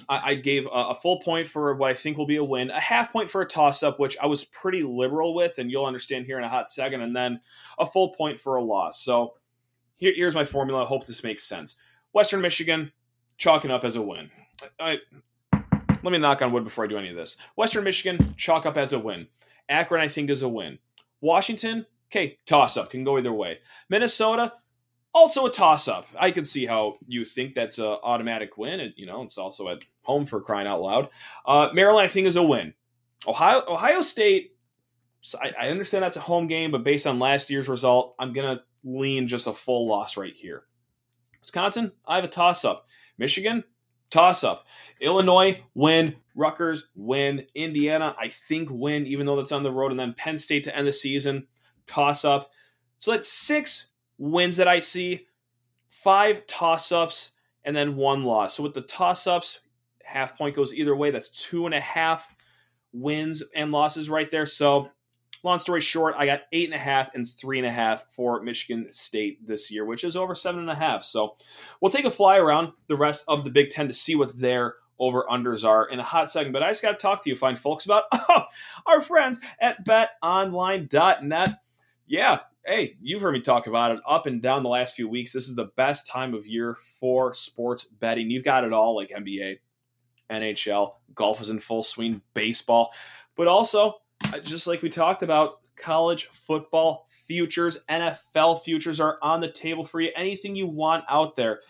I, 0.09 0.31
I 0.31 0.35
gave 0.35 0.65
a, 0.65 0.69
a, 0.69 0.95
full 0.95 1.19
point 1.19 1.47
for 1.47 1.73
what 1.75 1.89
I 1.89 1.93
think 1.93 2.17
will 2.17 2.25
be 2.25 2.37
a 2.37 2.43
win, 2.43 2.69
a 2.69 2.79
half 2.79 3.11
point 3.11 3.29
for 3.29 3.41
a 3.41 3.47
toss 3.47 3.83
up, 3.83 3.99
which 3.99 4.17
I 4.21 4.25
was 4.25 4.45
pretty 4.45 4.83
liberal 4.83 5.33
with, 5.33 5.57
and 5.57 5.71
you'll 5.71 5.85
understand 5.85 6.25
here 6.25 6.37
in 6.37 6.43
a 6.43 6.49
hot 6.49 6.69
second, 6.69 7.01
and 7.01 7.15
then 7.15 7.39
a 7.79 7.85
full 7.85 8.09
point 8.09 8.39
for 8.39 8.55
a 8.55 8.63
loss. 8.63 9.01
So 9.01 9.35
here, 9.97 10.13
here's 10.15 10.35
my 10.35 10.45
formula. 10.45 10.83
I 10.83 10.87
hope 10.87 11.05
this 11.05 11.23
makes 11.23 11.43
sense. 11.43 11.77
Western 12.13 12.41
Michigan, 12.41 12.91
chalking 13.37 13.71
up 13.71 13.83
as 13.83 13.95
a 13.95 14.01
win. 14.01 14.29
I, 14.79 14.99
let 16.03 16.11
me 16.11 16.17
knock 16.17 16.41
on 16.41 16.51
wood 16.51 16.63
before 16.63 16.83
I 16.83 16.87
do 16.87 16.97
any 16.97 17.09
of 17.09 17.15
this. 17.15 17.37
Western 17.55 17.83
Michigan, 17.83 18.33
chalk 18.37 18.65
up 18.65 18.77
as 18.77 18.93
a 18.93 18.99
win. 18.99 19.27
Akron, 19.69 20.01
I 20.01 20.07
think, 20.07 20.29
is 20.29 20.41
a 20.41 20.49
win. 20.49 20.79
Washington, 21.21 21.85
okay, 22.09 22.37
toss 22.45 22.77
up, 22.77 22.91
can 22.91 23.03
go 23.03 23.17
either 23.17 23.33
way. 23.33 23.59
Minnesota, 23.89 24.53
also 25.17 25.45
a 25.45 25.51
toss 25.51 25.87
up. 25.87 26.07
I 26.17 26.31
can 26.31 26.45
see 26.45 26.65
how 26.65 26.97
you 27.07 27.25
think 27.25 27.55
that's 27.55 27.79
an 27.79 27.85
automatic 27.85 28.57
win. 28.57 28.79
And, 28.79 28.93
you 28.95 29.05
know, 29.05 29.23
it's 29.23 29.37
also 29.37 29.69
at 29.69 29.83
home 30.03 30.25
for 30.25 30.39
crying 30.39 30.67
out 30.67 30.81
loud. 30.81 31.09
Uh, 31.45 31.69
Maryland, 31.73 32.05
I 32.05 32.09
think, 32.09 32.27
is 32.27 32.35
a 32.35 32.43
win. 32.43 32.73
Ohio, 33.27 33.63
Ohio 33.67 34.01
State, 34.01 34.55
I, 35.41 35.53
I 35.59 35.69
understand 35.69 36.03
that's 36.03 36.17
a 36.17 36.21
home 36.21 36.47
game, 36.47 36.71
but 36.71 36.83
based 36.83 37.07
on 37.07 37.19
last 37.19 37.49
year's 37.49 37.67
result, 37.67 38.15
I'm 38.19 38.31
going 38.31 38.57
to 38.57 38.63
lean 38.83 39.27
just 39.27 39.47
a 39.47 39.53
full 39.53 39.87
loss 39.87 40.15
right 40.15 40.35
here. 40.35 40.63
Wisconsin, 41.41 41.91
I 42.05 42.15
have 42.15 42.23
a 42.23 42.29
toss 42.29 42.63
up. 42.63 42.87
Michigan, 43.17 43.63
toss 44.09 44.43
up. 44.43 44.67
Illinois, 45.01 45.61
win. 45.73 46.15
Rutgers, 46.35 46.87
win. 46.95 47.45
Indiana, 47.55 48.15
I 48.19 48.27
think, 48.27 48.69
win, 48.71 49.07
even 49.07 49.25
though 49.25 49.35
that's 49.35 49.51
on 49.51 49.63
the 49.63 49.71
road. 49.71 49.91
And 49.91 49.99
then 49.99 50.13
Penn 50.13 50.37
State 50.37 50.63
to 50.65 50.75
end 50.75 50.87
the 50.87 50.93
season, 50.93 51.47
toss 51.85 52.23
up. 52.23 52.51
So 52.99 53.11
that's 53.11 53.27
six 53.27 53.87
wins 54.17 54.57
that 54.57 54.67
I 54.67 54.79
see, 54.79 55.27
five 55.87 56.47
toss 56.47 56.91
ups, 56.91 57.31
and 57.63 57.75
then 57.75 57.95
one 57.95 58.23
loss. 58.23 58.55
So 58.55 58.63
with 58.63 58.73
the 58.73 58.81
toss 58.81 59.27
ups, 59.27 59.59
half 60.03 60.37
point 60.37 60.55
goes 60.55 60.73
either 60.73 60.95
way. 60.95 61.11
That's 61.11 61.29
two 61.29 61.65
and 61.65 61.75
a 61.75 61.79
half 61.79 62.33
wins 62.93 63.43
and 63.55 63.71
losses 63.71 64.09
right 64.09 64.29
there. 64.31 64.45
So 64.45 64.89
long 65.43 65.59
story 65.59 65.81
short, 65.81 66.15
I 66.17 66.25
got 66.25 66.41
eight 66.51 66.65
and 66.65 66.75
a 66.75 66.79
half 66.79 67.13
and 67.13 67.27
three 67.27 67.57
and 67.57 67.67
a 67.67 67.71
half 67.71 68.11
for 68.11 68.41
Michigan 68.41 68.91
State 68.91 69.45
this 69.45 69.71
year, 69.71 69.85
which 69.85 70.03
is 70.03 70.15
over 70.15 70.35
seven 70.35 70.61
and 70.61 70.69
a 70.69 70.75
half. 70.75 71.03
So 71.03 71.35
we'll 71.81 71.91
take 71.91 72.05
a 72.05 72.11
fly 72.11 72.37
around 72.37 72.73
the 72.87 72.95
rest 72.95 73.25
of 73.27 73.43
the 73.43 73.49
Big 73.49 73.69
Ten 73.69 73.87
to 73.87 73.93
see 73.93 74.15
what 74.15 74.37
their 74.37 74.75
over 74.99 75.25
unders 75.29 75.63
are 75.63 75.87
in 75.87 75.99
a 75.99 76.03
hot 76.03 76.29
second. 76.29 76.53
But 76.53 76.63
I 76.63 76.69
just 76.69 76.81
got 76.81 76.91
to 76.93 76.97
talk 76.97 77.23
to 77.23 77.29
you, 77.29 77.35
fine 77.35 77.55
folks, 77.55 77.85
about 77.85 78.03
oh, 78.11 78.43
our 78.85 79.01
friends 79.01 79.39
at 79.59 79.85
betonline.net. 79.85 81.49
Yeah, 82.07 82.39
hey, 82.67 82.97
you've 83.01 83.21
heard 83.21 83.33
me 83.33 83.39
talk 83.39 83.67
about 83.67 83.93
it 83.93 83.99
up 84.05 84.25
and 84.25 84.41
down 84.41 84.61
the 84.61 84.69
last 84.69 84.95
few 84.95 85.07
weeks. 85.07 85.31
This 85.31 85.47
is 85.47 85.55
the 85.55 85.71
best 85.77 86.05
time 86.05 86.33
of 86.33 86.45
year 86.45 86.75
for 86.99 87.33
sports 87.33 87.85
betting. 87.85 88.29
You've 88.29 88.43
got 88.43 88.65
it 88.65 88.73
all 88.73 88.93
like 88.93 89.09
NBA, 89.09 89.59
NHL, 90.29 90.91
golf 91.15 91.41
is 91.41 91.49
in 91.49 91.59
full 91.59 91.81
swing, 91.81 92.21
baseball, 92.33 92.93
but 93.37 93.47
also, 93.47 93.95
uh, 94.33 94.39
just 94.39 94.67
like 94.67 94.81
we 94.81 94.89
talked 94.89 95.23
about, 95.23 95.55
college 95.77 96.25
football 96.25 97.07
futures, 97.09 97.77
NFL 97.89 98.63
futures 98.63 98.99
are 98.99 99.17
on 99.21 99.39
the 99.39 99.51
table 99.51 99.85
for 99.85 100.01
you. 100.01 100.09
Anything 100.15 100.55
you 100.55 100.67
want 100.67 101.05
out 101.07 101.35
there. 101.35 101.61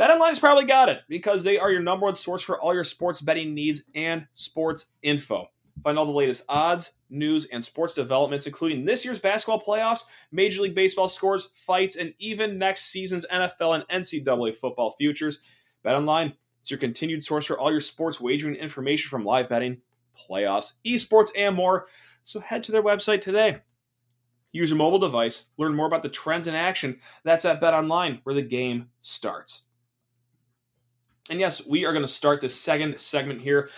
BetOnline's 0.00 0.40
probably 0.40 0.64
got 0.64 0.88
it 0.88 1.02
because 1.08 1.44
they 1.44 1.58
are 1.58 1.70
your 1.70 1.82
number 1.82 2.06
one 2.06 2.16
source 2.16 2.42
for 2.42 2.60
all 2.60 2.74
your 2.74 2.82
sports 2.82 3.20
betting 3.20 3.54
needs 3.54 3.84
and 3.94 4.26
sports 4.32 4.88
info. 5.02 5.46
Find 5.84 5.98
all 5.98 6.06
the 6.06 6.12
latest 6.12 6.44
odds, 6.48 6.92
news, 7.14 7.46
and 7.46 7.64
sports 7.64 7.94
developments, 7.94 8.46
including 8.46 8.84
this 8.84 9.04
year's 9.04 9.18
basketball 9.18 9.62
playoffs, 9.62 10.02
Major 10.32 10.62
League 10.62 10.74
Baseball 10.74 11.08
scores, 11.08 11.48
fights, 11.54 11.96
and 11.96 12.14
even 12.18 12.58
next 12.58 12.86
season's 12.86 13.26
NFL 13.32 13.74
and 13.88 14.02
NCAA 14.02 14.56
football 14.56 14.92
futures. 14.92 15.40
BetOnline 15.84 16.34
is 16.62 16.70
your 16.70 16.78
continued 16.78 17.22
source 17.22 17.46
for 17.46 17.58
all 17.58 17.70
your 17.70 17.80
sports 17.80 18.20
wagering 18.20 18.56
information 18.56 19.08
from 19.08 19.24
live 19.24 19.48
betting, 19.48 19.80
playoffs, 20.28 20.74
esports, 20.84 21.30
and 21.36 21.54
more. 21.54 21.86
So 22.24 22.40
head 22.40 22.62
to 22.64 22.72
their 22.72 22.82
website 22.82 23.20
today. 23.20 23.60
Use 24.52 24.70
your 24.70 24.78
mobile 24.78 25.00
device, 25.00 25.46
learn 25.58 25.74
more 25.74 25.86
about 25.86 26.02
the 26.02 26.08
trends 26.08 26.46
in 26.46 26.54
action. 26.54 27.00
That's 27.24 27.44
at 27.44 27.60
BetOnline, 27.60 28.20
where 28.22 28.36
the 28.36 28.42
game 28.42 28.88
starts. 29.00 29.64
And 31.28 31.40
yes, 31.40 31.66
we 31.66 31.84
are 31.84 31.92
going 31.92 32.04
to 32.04 32.08
start 32.08 32.40
the 32.40 32.48
second 32.48 32.98
segment 33.00 33.40
here 33.40 33.70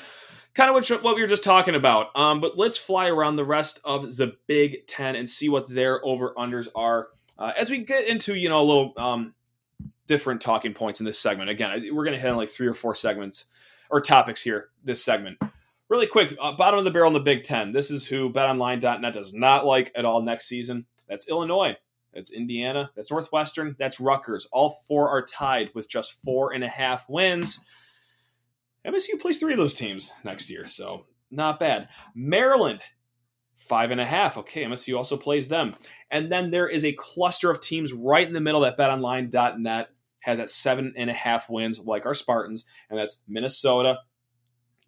kind 0.57 0.71
of 0.71 0.75
what, 0.75 1.03
what 1.05 1.15
we 1.15 1.23
were 1.23 1.29
just 1.29 1.45
talking 1.45 1.77
about. 1.77 2.17
Um, 2.17 2.41
but 2.41 2.59
let's 2.59 2.79
fly 2.79 3.09
around 3.09 3.37
the 3.37 3.45
rest 3.45 3.79
of 3.85 4.17
the 4.17 4.37
Big 4.49 4.87
Ten 4.89 5.15
and 5.15 5.29
see 5.29 5.49
what 5.49 5.69
their 5.69 6.05
over 6.05 6.33
unders 6.37 6.67
are 6.75 7.09
uh, 7.39 7.53
as 7.57 7.71
we 7.71 7.79
get 7.79 8.09
into 8.09 8.35
you 8.35 8.49
know 8.49 8.61
a 8.61 8.65
little 8.65 8.93
um, 8.97 9.35
different 10.07 10.41
talking 10.41 10.75
points 10.75 11.01
in 11.01 11.07
this 11.07 11.19
segment. 11.19 11.51
Again, 11.51 11.71
we're 11.93 12.05
going 12.05 12.17
to 12.17 12.21
hit 12.21 12.31
on 12.31 12.37
like 12.37 12.51
three 12.51 12.67
or 12.67 12.75
four 12.75 12.95
segments 12.95 13.45
or 13.91 14.01
topics 14.01 14.43
here 14.43 14.71
this 14.83 15.05
segment. 15.05 15.39
Really 15.89 16.07
quick, 16.09 16.37
uh, 16.41 16.53
bottom 16.53 16.79
of 16.79 16.85
the 16.85 16.91
barrel 16.91 17.09
in 17.09 17.15
the 17.15 17.21
Big 17.21 17.45
Ten. 17.45 17.71
This 17.71 17.93
is 17.93 18.07
who 18.07 18.33
BetOnline.net 18.33 19.13
does 19.13 19.33
not 19.33 19.65
like 19.65 19.93
at 19.95 20.05
all 20.05 20.21
next 20.21 20.47
season. 20.47 20.87
That's 21.09 21.29
Illinois. 21.29 21.77
That's 22.13 22.31
Indiana. 22.31 22.91
That's 22.97 23.11
Northwestern. 23.11 23.77
That's 23.79 24.01
Rutgers. 24.01 24.49
All 24.51 24.71
four 24.89 25.11
are 25.11 25.23
tied 25.23 25.71
with 25.75 25.89
just 25.89 26.15
four 26.25 26.55
and 26.55 26.65
a 26.65 26.69
half 26.69 27.09
wins. 27.09 27.61
MSU 28.87 29.21
plays 29.21 29.39
three 29.39 29.53
of 29.53 29.59
those 29.59 29.75
teams 29.75 30.13
next 30.25 30.49
year, 30.51 30.67
so 30.67 31.07
not 31.31 31.59
bad. 31.59 31.89
Maryland, 32.15 32.81
five 33.57 33.91
and 33.91 34.01
a 34.01 34.05
half. 34.05 34.39
Okay, 34.39 34.65
MSU 34.65 34.97
also 34.97 35.17
plays 35.17 35.49
them. 35.49 35.75
And 36.11 36.31
then 36.31 36.51
there 36.51 36.69
is 36.69 36.85
a 36.85 36.93
cluster 36.93 37.51
of 37.51 37.61
teams 37.61 37.93
right 37.93 38.27
in 38.27 38.33
the 38.33 38.41
middle 38.41 38.61
that 38.61 38.79
betonline.net 38.79 39.89
has 40.21 40.41
at 40.41 40.51
seven 40.51 40.93
and 40.97 41.11
a 41.11 41.15
half 41.15 41.49
wins, 41.51 41.81
like 41.81 42.07
our 42.07 42.15
Spartans, 42.15 42.65
and 42.91 42.99
that's 42.99 43.23
Minnesota, 43.29 44.01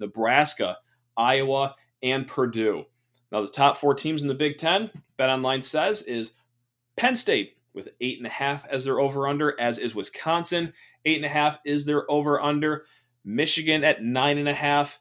Nebraska, 0.00 0.78
Iowa, 1.16 1.74
and 2.02 2.26
Purdue. 2.26 2.84
Now, 3.30 3.42
the 3.42 3.48
top 3.48 3.76
four 3.76 3.94
teams 3.94 4.22
in 4.22 4.28
the 4.28 4.34
Big 4.34 4.58
Ten, 4.58 4.90
BetOnline 5.18 5.62
says, 5.62 6.02
is 6.02 6.32
Penn 6.96 7.14
State 7.14 7.56
with 7.74 7.88
eight 8.00 8.18
and 8.18 8.26
a 8.26 8.30
half 8.30 8.66
as 8.66 8.84
their 8.84 8.98
over 8.98 9.28
under, 9.28 9.58
as 9.60 9.78
is 9.78 9.94
Wisconsin. 9.94 10.72
Eight 11.04 11.16
and 11.16 11.24
a 11.24 11.28
half 11.28 11.58
is 11.64 11.84
their 11.84 12.10
over 12.10 12.40
under. 12.40 12.86
Michigan 13.28 13.84
at 13.84 14.02
nine 14.02 14.38
and 14.38 14.48
a 14.48 14.54
half. 14.54 14.98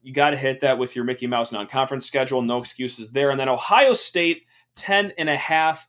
You 0.00 0.14
got 0.14 0.30
to 0.30 0.36
hit 0.36 0.60
that 0.60 0.78
with 0.78 0.94
your 0.94 1.04
Mickey 1.04 1.26
Mouse 1.26 1.50
non 1.50 1.66
conference 1.66 2.06
schedule. 2.06 2.40
No 2.40 2.58
excuses 2.58 3.10
there. 3.10 3.30
And 3.30 3.38
then 3.38 3.48
Ohio 3.48 3.94
State, 3.94 4.46
10 4.76 5.12
and 5.18 5.28
a 5.28 5.36
half. 5.36 5.88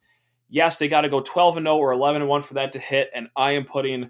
Yes, 0.50 0.80
they 0.80 0.88
got 0.88 1.02
to 1.02 1.10
go 1.10 1.22
12 1.22 1.58
and 1.58 1.66
0 1.68 1.78
or 1.78 1.92
11 1.92 2.24
and 2.24 2.30
1 2.30 2.42
for 2.42 2.56
that 2.56 2.72
to 2.72 2.80
hit. 2.80 3.12
And 3.14 3.30
I 3.36 3.52
am 3.52 3.66
putting 3.66 4.10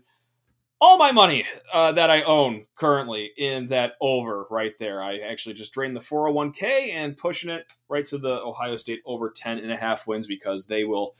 all 0.79 0.97
my 0.97 1.11
money 1.11 1.43
uh, 1.73 1.91
that 1.91 2.09
I 2.09 2.21
own 2.21 2.65
currently 2.75 3.29
in 3.37 3.67
that 3.67 3.95
over 3.99 4.45
right 4.49 4.77
there. 4.79 5.03
I 5.03 5.17
actually 5.17 5.55
just 5.55 5.73
drained 5.73 5.97
the 5.97 5.99
401k 5.99 6.93
and 6.93 7.17
pushing 7.17 7.49
it 7.49 7.73
right 7.89 8.05
to 8.05 8.17
the 8.17 8.41
Ohio 8.41 8.77
State 8.77 9.01
over 9.05 9.29
10 9.29 9.59
and 9.59 9.71
a 9.71 9.75
half 9.75 10.07
wins 10.07 10.27
because 10.27 10.67
they 10.67 10.85
will 10.85 11.17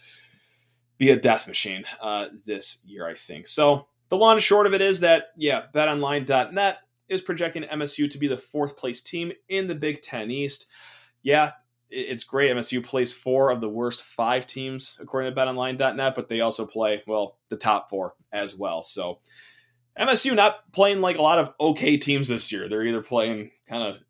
be 0.98 1.10
a 1.10 1.19
death 1.19 1.50
machine 1.50 1.84
uh, 2.01 2.27
this 2.46 2.77
year, 2.86 3.05
I 3.05 3.13
think. 3.13 3.48
So 3.48 3.88
the 4.09 4.17
long 4.17 4.33
and 4.33 4.43
short 4.43 4.67
of 4.67 4.73
it 4.73 4.81
is 4.81 5.01
that, 5.01 5.27
yeah, 5.37 5.63
betonline.net 5.73 6.77
is 7.07 7.21
projecting 7.21 7.63
MSU 7.63 8.09
to 8.09 8.17
be 8.17 8.27
the 8.27 8.37
fourth 8.37 8.77
place 8.77 9.01
team 9.01 9.31
in 9.47 9.67
the 9.67 9.75
Big 9.75 10.01
Ten 10.01 10.29
East. 10.29 10.67
Yeah, 11.23 11.51
it's 11.89 12.23
great. 12.23 12.51
MSU 12.51 12.83
plays 12.83 13.11
four 13.11 13.49
of 13.49 13.61
the 13.61 13.69
worst 13.69 14.03
five 14.03 14.45
teams, 14.45 14.97
according 15.01 15.33
to 15.33 15.39
betonline.net, 15.39 16.15
but 16.15 16.29
they 16.29 16.41
also 16.41 16.65
play, 16.65 17.03
well, 17.07 17.37
the 17.49 17.57
top 17.57 17.89
four 17.89 18.13
as 18.31 18.55
well. 18.55 18.83
So 18.83 19.19
MSU 19.99 20.35
not 20.35 20.71
playing 20.71 21.01
like 21.01 21.17
a 21.17 21.21
lot 21.21 21.39
of 21.39 21.53
okay 21.59 21.97
teams 21.97 22.27
this 22.27 22.51
year. 22.51 22.69
They're 22.69 22.85
either 22.85 23.01
playing 23.01 23.51
kind 23.67 23.83
of 23.83 24.03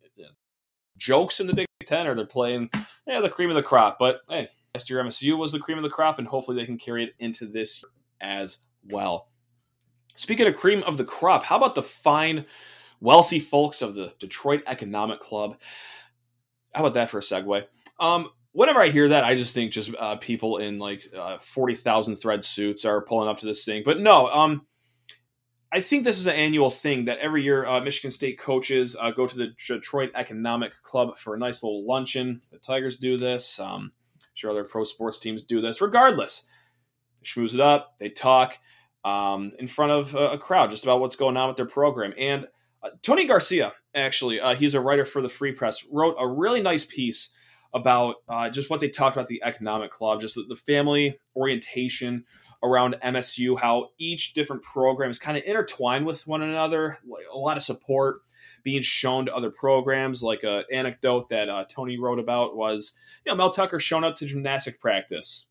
jokes 1.00 1.40
in 1.40 1.46
the 1.46 1.54
Big 1.54 1.66
Ten 1.86 2.06
or 2.06 2.14
they're 2.14 2.26
playing 2.26 2.70
yeah, 3.06 3.20
the 3.20 3.30
cream 3.30 3.48
of 3.48 3.56
the 3.56 3.62
crop. 3.62 3.98
But 3.98 4.20
hey, 4.28 4.48
last 4.74 4.90
year 4.90 5.02
MSU 5.02 5.36
was 5.36 5.52
the 5.52 5.58
cream 5.58 5.78
of 5.78 5.84
the 5.84 5.90
crop, 5.90 6.18
and 6.18 6.28
hopefully 6.28 6.56
they 6.56 6.66
can 6.66 6.78
carry 6.78 7.04
it 7.04 7.14
into 7.18 7.46
this 7.46 7.82
as 8.20 8.58
well. 8.90 9.29
Speaking 10.16 10.46
of 10.46 10.56
cream 10.56 10.82
of 10.82 10.96
the 10.96 11.04
crop, 11.04 11.44
how 11.44 11.56
about 11.56 11.74
the 11.74 11.82
fine, 11.82 12.46
wealthy 13.00 13.40
folks 13.40 13.82
of 13.82 13.94
the 13.94 14.12
Detroit 14.18 14.62
Economic 14.66 15.20
Club? 15.20 15.58
How 16.74 16.82
about 16.82 16.94
that 16.94 17.10
for 17.10 17.18
a 17.18 17.22
segue? 17.22 17.64
Um, 17.98 18.30
whenever 18.52 18.80
I 18.80 18.88
hear 18.88 19.08
that, 19.08 19.24
I 19.24 19.34
just 19.34 19.54
think 19.54 19.72
just 19.72 19.94
uh, 19.98 20.16
people 20.16 20.58
in 20.58 20.78
like 20.78 21.02
uh, 21.16 21.38
forty 21.38 21.74
thousand 21.74 22.16
thread 22.16 22.44
suits 22.44 22.84
are 22.84 23.02
pulling 23.02 23.28
up 23.28 23.38
to 23.38 23.46
this 23.46 23.64
thing. 23.64 23.82
But 23.84 24.00
no, 24.00 24.28
um, 24.28 24.66
I 25.72 25.80
think 25.80 26.04
this 26.04 26.18
is 26.18 26.26
an 26.26 26.34
annual 26.34 26.70
thing 26.70 27.04
that 27.04 27.18
every 27.18 27.42
year 27.42 27.64
uh, 27.64 27.80
Michigan 27.80 28.10
State 28.10 28.38
coaches 28.38 28.96
uh, 28.98 29.10
go 29.12 29.26
to 29.26 29.36
the 29.36 29.54
Detroit 29.66 30.10
Economic 30.14 30.72
Club 30.82 31.16
for 31.16 31.34
a 31.34 31.38
nice 31.38 31.62
little 31.62 31.86
luncheon. 31.86 32.40
The 32.50 32.58
Tigers 32.58 32.96
do 32.96 33.16
this. 33.16 33.60
Um, 33.60 33.92
I'm 34.16 34.20
sure 34.34 34.50
other 34.50 34.64
pro 34.64 34.84
sports 34.84 35.20
teams 35.20 35.44
do 35.44 35.60
this. 35.60 35.80
Regardless, 35.80 36.44
they 37.20 37.26
schmooze 37.26 37.54
it 37.54 37.60
up. 37.60 37.98
They 37.98 38.08
talk 38.08 38.58
um, 39.04 39.52
in 39.58 39.66
front 39.66 39.92
of 39.92 40.14
a, 40.14 40.38
crowd 40.38 40.70
just 40.70 40.84
about 40.84 41.00
what's 41.00 41.16
going 41.16 41.36
on 41.36 41.48
with 41.48 41.56
their 41.56 41.66
program. 41.66 42.12
And 42.18 42.46
uh, 42.82 42.90
Tony 43.02 43.26
Garcia, 43.26 43.72
actually, 43.94 44.40
uh, 44.40 44.54
he's 44.54 44.74
a 44.74 44.80
writer 44.80 45.04
for 45.04 45.22
the 45.22 45.28
Free 45.28 45.52
Press, 45.52 45.86
wrote 45.90 46.16
a 46.18 46.28
really 46.28 46.62
nice 46.62 46.84
piece 46.84 47.34
about 47.72 48.16
uh, 48.28 48.50
just 48.50 48.68
what 48.68 48.80
they 48.80 48.88
talked 48.88 49.16
about 49.16 49.28
the 49.28 49.42
economic 49.42 49.90
club, 49.90 50.20
just 50.20 50.34
the, 50.34 50.44
the 50.48 50.56
family 50.56 51.18
orientation 51.36 52.24
around 52.62 52.96
MSU, 53.02 53.58
how 53.58 53.88
each 53.98 54.34
different 54.34 54.62
program 54.62 55.10
is 55.10 55.18
kind 55.18 55.38
of 55.38 55.44
intertwined 55.44 56.04
with 56.04 56.26
one 56.26 56.42
another, 56.42 56.98
like 57.08 57.24
a 57.32 57.38
lot 57.38 57.56
of 57.56 57.62
support 57.62 58.20
being 58.62 58.82
shown 58.82 59.26
to 59.26 59.34
other 59.34 59.50
programs. 59.50 60.22
Like 60.22 60.42
an 60.42 60.64
anecdote 60.70 61.30
that 61.30 61.48
uh, 61.48 61.64
Tony 61.68 61.98
wrote 61.98 62.18
about 62.18 62.56
was, 62.56 62.94
you 63.24 63.32
know, 63.32 63.36
Mel 63.36 63.50
Tucker 63.50 63.80
showing 63.80 64.04
up 64.04 64.16
to 64.16 64.26
gymnastic 64.26 64.78
practice, 64.78 65.46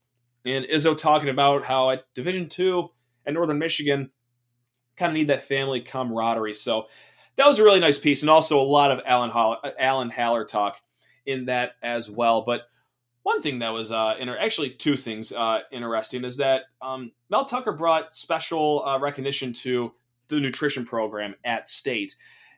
and 0.46 0.65
Izzo 0.65 0.96
talking 0.96 1.29
about 1.29 1.65
how 1.65 1.89
at 1.89 2.06
Division 2.13 2.48
two 2.48 2.91
at 3.26 3.34
Northern 3.34 3.60
Michigan, 3.60 4.12
kind 4.98 5.12
of 5.12 5.16
need 5.16 5.28
that 5.28 5.46
family 5.46 5.82
camaraderie. 5.82 6.54
So 6.54 6.88
that 7.36 7.48
was 7.48 7.58
a 7.58 7.64
really 7.64 7.80
nice 7.80 7.98
piece, 7.98 8.22
and 8.22 8.30
also 8.30 8.62
a 8.62 8.64
lot 8.64 8.92
of 8.92 9.02
Alan 9.06 9.30
Haller, 9.30 9.58
Alan 9.80 10.10
Haller 10.10 10.44
talk 10.44 10.82
in 11.26 11.46
that 11.46 11.74
as 11.82 12.10
well. 12.10 12.42
But 12.42 12.64
one 13.24 13.42
thing 13.42 13.60
that 13.60 13.72
was 13.72 13.92
uh, 13.92 14.16
inter- 14.20 14.38
actually 14.38 14.72
two 14.72 14.98
things 14.98 15.32
uh, 15.32 15.62
interesting 15.72 16.26
is 16.26 16.38
that 16.38 16.64
um, 16.82 17.12
Mel 17.30 17.46
Tucker 17.46 17.72
brought 17.72 18.14
special 18.14 18.84
uh, 18.86 19.00
recognition 19.00 19.54
to 19.54 19.94
the 20.28 20.40
nutrition 20.40 20.86
program 20.86 21.36
at 21.46 21.70
State, 21.70 22.16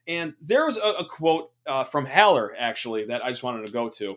and 0.07 0.33
there 0.41 0.65
was 0.65 0.77
a, 0.77 0.93
a 0.99 1.05
quote 1.05 1.51
uh, 1.67 1.83
from 1.83 2.05
Haller 2.05 2.55
actually 2.57 3.05
that 3.05 3.23
I 3.23 3.29
just 3.29 3.43
wanted 3.43 3.65
to 3.65 3.71
go 3.71 3.89
to. 3.89 4.15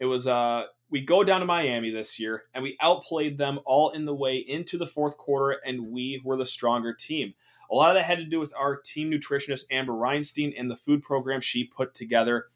It 0.00 0.06
was 0.06 0.26
uh, 0.26 0.64
we 0.90 1.00
go 1.00 1.22
down 1.22 1.40
to 1.40 1.46
Miami 1.46 1.90
this 1.90 2.18
year 2.18 2.44
and 2.52 2.62
we 2.62 2.76
outplayed 2.80 3.38
them 3.38 3.60
all 3.64 3.90
in 3.90 4.04
the 4.04 4.14
way 4.14 4.36
into 4.36 4.76
the 4.76 4.86
fourth 4.86 5.16
quarter, 5.16 5.60
and 5.64 5.88
we 5.88 6.20
were 6.24 6.36
the 6.36 6.46
stronger 6.46 6.92
team. 6.92 7.32
A 7.70 7.74
lot 7.74 7.90
of 7.90 7.94
that 7.94 8.04
had 8.04 8.18
to 8.18 8.24
do 8.24 8.40
with 8.40 8.52
our 8.58 8.76
team 8.76 9.10
nutritionist 9.10 9.64
Amber 9.70 9.92
Reinstein 9.92 10.54
and 10.58 10.70
the 10.70 10.76
food 10.76 11.02
program 11.02 11.40
she 11.40 11.64
put 11.64 11.94
together. 11.94 12.46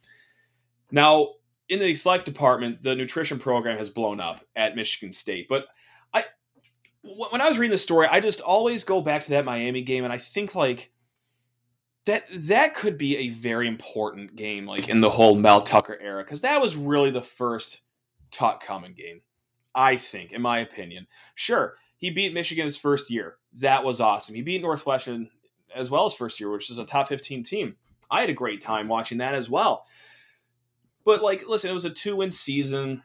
Now, 0.91 1.35
in 1.69 1.79
the 1.79 1.95
select 1.95 2.25
department, 2.25 2.83
the 2.83 2.95
nutrition 2.95 3.39
program 3.39 3.79
has 3.79 3.89
blown 3.89 4.21
up 4.21 4.45
at 4.57 4.77
Michigan 4.77 5.13
State, 5.13 5.49
but 5.49 5.67
I 6.13 6.25
when 7.03 7.41
I 7.41 7.49
was 7.49 7.59
reading 7.59 7.73
the 7.73 7.79
story, 7.79 8.09
I 8.09 8.21
just 8.21 8.41
always 8.41 8.83
go 8.83 9.01
back 9.01 9.23
to 9.25 9.31
that 9.31 9.45
Miami 9.45 9.83
game, 9.83 10.05
and 10.05 10.13
I 10.13 10.19
think 10.19 10.55
like 10.55 10.91
that 12.07 12.27
that 12.31 12.75
could 12.75 12.99
be 12.99 13.17
a 13.17 13.29
very 13.31 13.69
important 13.69 14.37
game, 14.37 14.67
like 14.67 14.89
in 14.89 15.01
the 15.01 15.11
whole 15.11 15.37
Mel 15.37 15.63
Tucker 15.63 15.99
era, 16.01 16.23
because 16.23 16.43
that 16.43 16.61
was 16.61 16.77
really 16.77 17.11
the 17.11 17.23
first 17.23 17.81
Tuck 18.35 18.63
Common 18.63 18.93
game. 18.93 19.23
I 19.75 19.97
think, 19.97 20.33
in 20.33 20.43
my 20.43 20.59
opinion. 20.59 21.07
Sure, 21.35 21.77
he 21.97 22.11
beat 22.11 22.35
Michigan 22.35 22.65
his 22.65 22.77
first 22.77 23.11
year. 23.11 23.37
That 23.55 23.85
was 23.85 24.01
awesome. 24.01 24.35
He 24.35 24.43
beat 24.43 24.63
Northwestern 24.63 25.31
as 25.75 25.91
well 25.91 26.07
as 26.07 26.15
first 26.15 26.39
year, 26.39 26.51
which 26.51 26.71
is 26.71 26.79
a 26.79 26.85
top 26.85 27.09
15 27.09 27.43
team. 27.43 27.77
I 28.11 28.21
had 28.21 28.31
a 28.31 28.35
great 28.35 28.61
time 28.61 28.89
watching 28.89 29.19
that 29.19 29.35
as 29.35 29.51
well. 29.51 29.87
But 31.05 31.23
like, 31.23 31.49
listen, 31.49 31.71
it 31.71 31.75
was 31.75 31.85
a 31.85 31.91
two 31.91 32.17
win 32.17 32.31
season, 32.31 33.03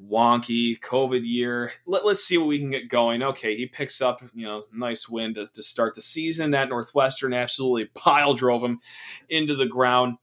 wonky 0.00 0.78
COVID 0.80 1.22
year. 1.24 1.72
Let, 1.86 2.04
us 2.04 2.22
see 2.22 2.38
what 2.38 2.48
we 2.48 2.58
can 2.58 2.70
get 2.70 2.88
going. 2.88 3.22
Okay, 3.22 3.56
he 3.56 3.66
picks 3.66 4.00
up, 4.00 4.22
you 4.34 4.46
know, 4.46 4.64
nice 4.72 5.08
win 5.08 5.34
to, 5.34 5.46
to 5.46 5.62
start 5.62 5.94
the 5.94 6.02
season 6.02 6.52
That 6.52 6.68
Northwestern. 6.68 7.32
Absolutely 7.32 7.86
pile 7.94 8.34
drove 8.34 8.62
him 8.62 8.80
into 9.28 9.54
the 9.54 9.66
ground. 9.66 10.18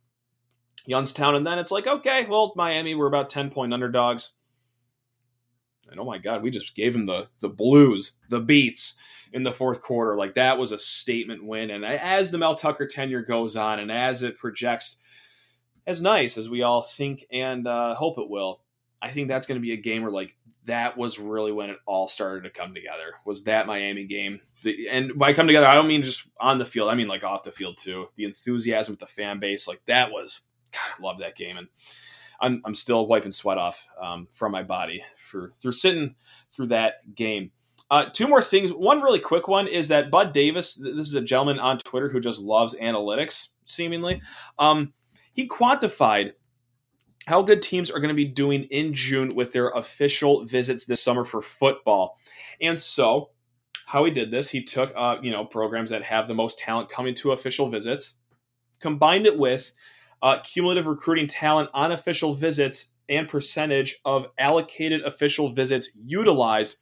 Youngstown, 0.88 1.36
and 1.36 1.46
then 1.46 1.60
it's 1.60 1.70
like, 1.70 1.86
okay, 1.86 2.26
well, 2.26 2.54
Miami, 2.56 2.96
we're 2.96 3.06
about 3.06 3.30
10 3.30 3.52
point 3.52 3.72
underdogs. 3.72 4.34
And 5.92 6.00
oh 6.00 6.06
my 6.06 6.18
God, 6.18 6.42
we 6.42 6.50
just 6.50 6.76
gave 6.76 6.96
him 6.96 7.06
the 7.06 7.28
the 7.40 7.50
blues, 7.50 8.14
the 8.30 8.40
beats 8.40 8.96
in 9.34 9.44
the 9.44 9.52
fourth 9.52 9.82
quarter. 9.82 10.16
Like 10.16 10.36
that 10.36 10.58
was 10.58 10.72
a 10.72 10.78
statement 10.78 11.46
win. 11.46 11.70
And 11.70 11.86
as 11.86 12.32
the 12.32 12.38
Mel 12.38 12.56
Tucker 12.56 12.88
tenure 12.88 13.22
goes 13.22 13.56
on, 13.56 13.80
and 13.80 13.92
as 13.92 14.24
it 14.24 14.38
projects 14.38 14.98
as 15.86 16.02
nice 16.02 16.38
as 16.38 16.50
we 16.50 16.62
all 16.62 16.82
think 16.82 17.26
and 17.32 17.68
uh, 17.68 17.96
hope 17.96 18.18
it 18.20 18.30
will, 18.30 18.62
I 19.02 19.10
think 19.10 19.28
that's 19.28 19.46
going 19.46 19.60
to 19.60 19.66
be 19.66 19.74
a 19.74 19.78
game 19.78 20.04
where 20.04 20.12
like 20.12 20.38
that 20.66 20.98
was 20.98 21.20
really 21.20 21.52
when 21.52 21.72
it 21.72 21.78
all 21.86 22.08
started 22.08 22.44
to 22.44 22.50
come 22.50 22.74
together. 22.74 23.14
Was 23.26 23.46
that 23.46 23.68
Miami 23.68 24.06
game? 24.06 24.42
The, 24.64 24.90
and 24.90 25.18
by 25.18 25.34
come 25.34 25.48
together, 25.48 25.68
I 25.68 25.76
don't 25.76 25.88
mean 25.88 26.04
just 26.04 26.28
on 26.40 26.60
the 26.60 26.66
field. 26.66 26.90
I 26.90 26.96
mean 26.96 27.08
like 27.08 27.24
off 27.24 27.44
the 27.44 27.52
field 27.52 27.78
too. 27.78 28.08
The 28.16 28.26
enthusiasm 28.26 28.94
with 28.94 29.00
the 29.00 29.08
fan 29.08 29.40
base, 29.40 29.68
like 29.68 29.84
that 29.86 30.12
was. 30.12 30.42
God, 30.72 30.80
I 30.98 31.06
love 31.06 31.20
that 31.20 31.36
game, 31.36 31.58
and 31.58 31.68
I'm 32.42 32.62
I'm 32.66 32.76
still 32.76 33.08
wiping 33.08 33.32
sweat 33.32 33.58
off 33.58 33.88
um, 34.02 34.28
from 34.32 34.52
my 34.52 34.64
body 34.64 35.04
for 35.18 35.52
through 35.62 35.74
sitting 35.74 36.16
through 36.52 36.68
that 36.68 37.16
game. 37.16 37.52
Uh, 37.90 38.06
two 38.06 38.28
more 38.28 38.42
things. 38.42 38.72
One 38.72 39.02
really 39.02 39.20
quick 39.20 39.48
one 39.48 39.68
is 39.68 39.90
that 39.90 40.10
Bud 40.10 40.34
Davis. 40.34 40.76
This 40.76 41.08
is 41.08 41.16
a 41.16 41.22
gentleman 41.22 41.60
on 41.60 41.78
Twitter 41.78 42.10
who 42.10 42.20
just 42.20 42.40
loves 42.40 42.74
analytics, 42.76 43.50
seemingly. 43.66 44.22
Um, 44.58 44.94
he 45.34 45.48
quantified 45.48 46.32
how 47.28 47.42
good 47.42 47.62
teams 47.62 47.92
are 47.92 48.00
going 48.00 48.10
to 48.10 48.16
be 48.16 48.26
doing 48.26 48.64
in 48.66 48.94
June 48.94 49.36
with 49.36 49.54
their 49.54 49.70
official 49.70 50.46
visits 50.46 50.86
this 50.86 51.04
summer 51.04 51.24
for 51.24 51.42
football. 51.42 52.18
And 52.60 52.80
so, 52.80 53.32
how 53.86 54.06
he 54.06 54.12
did 54.12 54.32
this, 54.32 54.50
he 54.50 54.64
took 54.64 54.94
uh, 54.96 55.18
you 55.22 55.32
know 55.32 55.46
programs 55.46 55.90
that 55.90 56.04
have 56.04 56.28
the 56.28 56.36
most 56.36 56.60
talent 56.60 56.90
coming 56.90 57.14
to 57.16 57.34
official 57.34 57.70
visits, 57.70 58.16
combined 58.80 59.26
it 59.26 59.38
with 59.38 59.74
uh, 60.22 60.40
cumulative 60.40 60.88
recruiting 60.88 61.28
talent 61.28 61.70
on 61.74 61.92
official 61.92 62.34
visits 62.34 62.92
and 63.10 63.28
percentage 63.28 64.00
of 64.06 64.28
allocated 64.38 65.02
official 65.02 65.52
visits 65.52 65.90
utilized. 65.96 66.78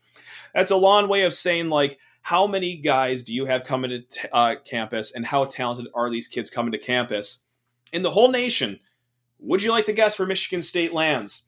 That's 0.53 0.71
a 0.71 0.75
long 0.75 1.07
way 1.07 1.23
of 1.23 1.33
saying 1.33 1.69
like 1.69 1.97
how 2.21 2.47
many 2.47 2.77
guys 2.77 3.23
do 3.23 3.33
you 3.33 3.45
have 3.45 3.63
coming 3.63 3.89
to 3.91 4.01
t- 4.01 4.27
uh, 4.31 4.55
campus 4.65 5.13
and 5.13 5.25
how 5.25 5.45
talented 5.45 5.87
are 5.93 6.09
these 6.09 6.27
kids 6.27 6.49
coming 6.49 6.71
to 6.71 6.77
campus 6.77 7.43
in 7.93 8.01
the 8.01 8.11
whole 8.11 8.29
nation? 8.29 8.79
Would 9.39 9.63
you 9.63 9.71
like 9.71 9.85
to 9.85 9.93
guess 9.93 10.19
where 10.19 10.27
Michigan 10.27 10.61
State 10.61 10.93
lands? 10.93 11.43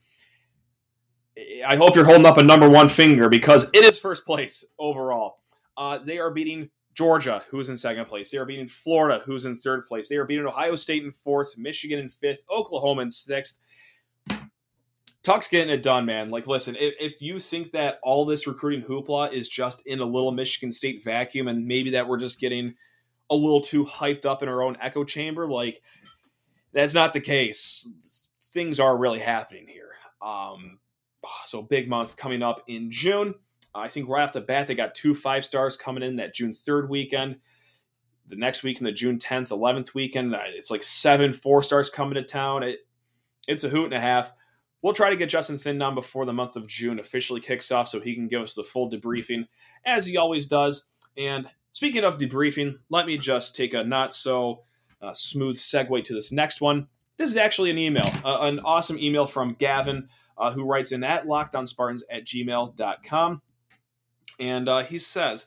I 1.65 1.75
hope 1.75 1.95
you're 1.95 2.06
holding 2.06 2.25
up 2.25 2.38
a 2.38 2.43
number 2.43 2.69
one 2.69 2.88
finger 2.88 3.30
because 3.30 3.69
it 3.73 3.84
is 3.84 3.99
first 3.99 4.25
place 4.25 4.65
overall. 4.80 5.39
Uh, 5.77 5.97
they 5.97 6.19
are 6.19 6.32
beating 6.32 6.69
Georgia, 6.93 7.43
who's 7.49 7.69
in 7.69 7.77
second 7.77 8.06
place. 8.06 8.32
They 8.32 8.38
are 8.38 8.45
beating 8.45 8.67
Florida, 8.67 9.21
who's 9.25 9.45
in 9.45 9.56
third 9.56 9.86
place. 9.86 10.10
They 10.10 10.17
are 10.17 10.25
beating 10.25 10.45
Ohio 10.45 10.75
State 10.75 11.04
in 11.04 11.12
fourth, 11.12 11.58
Michigan 11.58 11.99
in 11.99 12.10
fifth, 12.10 12.43
Oklahoma 12.49 13.04
in 13.04 13.10
sixth. 13.10 13.60
Tuck's 15.23 15.47
getting 15.47 15.71
it 15.71 15.84
done, 15.84 16.06
man. 16.06 16.32
Like, 16.32 16.47
listen, 16.47 16.75
if, 16.75 16.95
if, 16.99 17.21
you 17.21 17.38
think 17.38 17.71
that 17.71 17.99
all 18.01 18.25
this 18.25 18.47
recruiting 18.47 18.84
hoopla 18.84 19.32
is 19.32 19.47
just 19.47 19.86
in 19.86 19.99
a 19.99 20.06
little 20.06 20.32
Michigan 20.32 20.71
State 20.71 21.04
vacuum 21.04 21.47
and 21.47 21.67
maybe 21.67 21.91
that 21.91 22.08
we're 22.08 22.19
just 22.19 22.39
getting 22.39 22.73
a 23.30 23.36
little 23.36 23.62
too 23.62 23.86
hyped 23.86 24.25
up 24.25 24.41
in 24.41 24.49
our 24.49 24.63
own 24.63 24.77
echo 24.82 25.04
chamber, 25.04 25.47
like, 25.47 25.82
that's 26.73 26.95
not 26.95 27.13
the 27.13 27.21
case. 27.21 27.88
Things 28.51 28.80
are 28.80 28.97
really 28.97 29.19
happening 29.19 29.67
here. 29.67 29.91
Um, 30.23 30.80
so, 31.45 31.62
big 31.62 31.88
month 31.88 32.17
coming 32.17 32.41
up 32.41 32.62
in 32.67 32.89
June. 32.89 33.36
I 33.73 33.88
think 33.88 34.10
right 34.10 34.23
off 34.23 34.34
the 34.34 34.41
bat, 34.41 34.67
they 34.67 34.75
got 34.75 34.95
two 34.95 35.15
five 35.15 35.45
stars 35.45 35.75
coming 35.75 36.03
in 36.03 36.17
that 36.17 36.36
June 36.36 36.51
3rd 36.51 36.89
weekend. 36.89 37.38
The 38.27 38.36
next 38.36 38.63
week 38.63 38.79
in 38.79 38.86
the 38.86 38.91
June 38.91 39.17
10th, 39.17 39.49
11th 39.49 39.93
weekend, 39.93 40.34
it's 40.55 40.71
like 40.71 40.84
seven 40.84 41.34
four 41.34 41.63
stars 41.63 41.89
coming 41.89 42.15
to 42.15 42.23
town. 42.23 42.63
It, 42.63 42.79
it's 43.47 43.63
a 43.63 43.69
hoot 43.69 43.86
and 43.86 43.93
a 43.93 43.99
half. 43.99 44.31
We'll 44.81 44.93
try 44.93 45.10
to 45.10 45.15
get 45.15 45.29
Justin 45.29 45.57
Thind 45.57 45.84
on 45.84 45.95
before 45.95 46.25
the 46.25 46.34
month 46.34 46.55
of 46.55 46.67
June 46.67 46.99
officially 46.99 47.39
kicks 47.39 47.71
off 47.71 47.88
so 47.88 47.99
he 47.99 48.15
can 48.15 48.27
give 48.27 48.41
us 48.41 48.55
the 48.55 48.63
full 48.63 48.89
debriefing, 48.89 49.47
as 49.86 50.05
he 50.05 50.17
always 50.17 50.47
does. 50.47 50.86
And 51.17 51.47
speaking 51.71 52.03
of 52.03 52.17
debriefing, 52.17 52.75
let 52.89 53.05
me 53.05 53.17
just 53.17 53.55
take 53.55 53.73
a 53.73 53.84
not 53.84 54.13
so 54.13 54.63
uh, 55.01 55.13
smooth 55.13 55.57
segue 55.57 56.03
to 56.05 56.13
this 56.13 56.31
next 56.31 56.62
one. 56.62 56.88
This 57.17 57.29
is 57.29 57.38
actually 57.38 57.69
an 57.69 57.77
email, 57.77 58.10
uh, 58.25 58.39
an 58.41 58.60
awesome 58.62 58.97
email 58.97 59.27
from 59.27 59.53
Gavin, 59.53 60.07
uh, 60.38 60.51
who 60.51 60.63
writes 60.63 60.91
in 60.91 61.03
at 61.03 61.27
lockedonspartans 61.27 62.01
at 62.10 62.25
gmail.com. 62.25 63.41
And 64.39 64.67
uh, 64.67 64.84
he 64.84 65.00
says, 65.00 65.46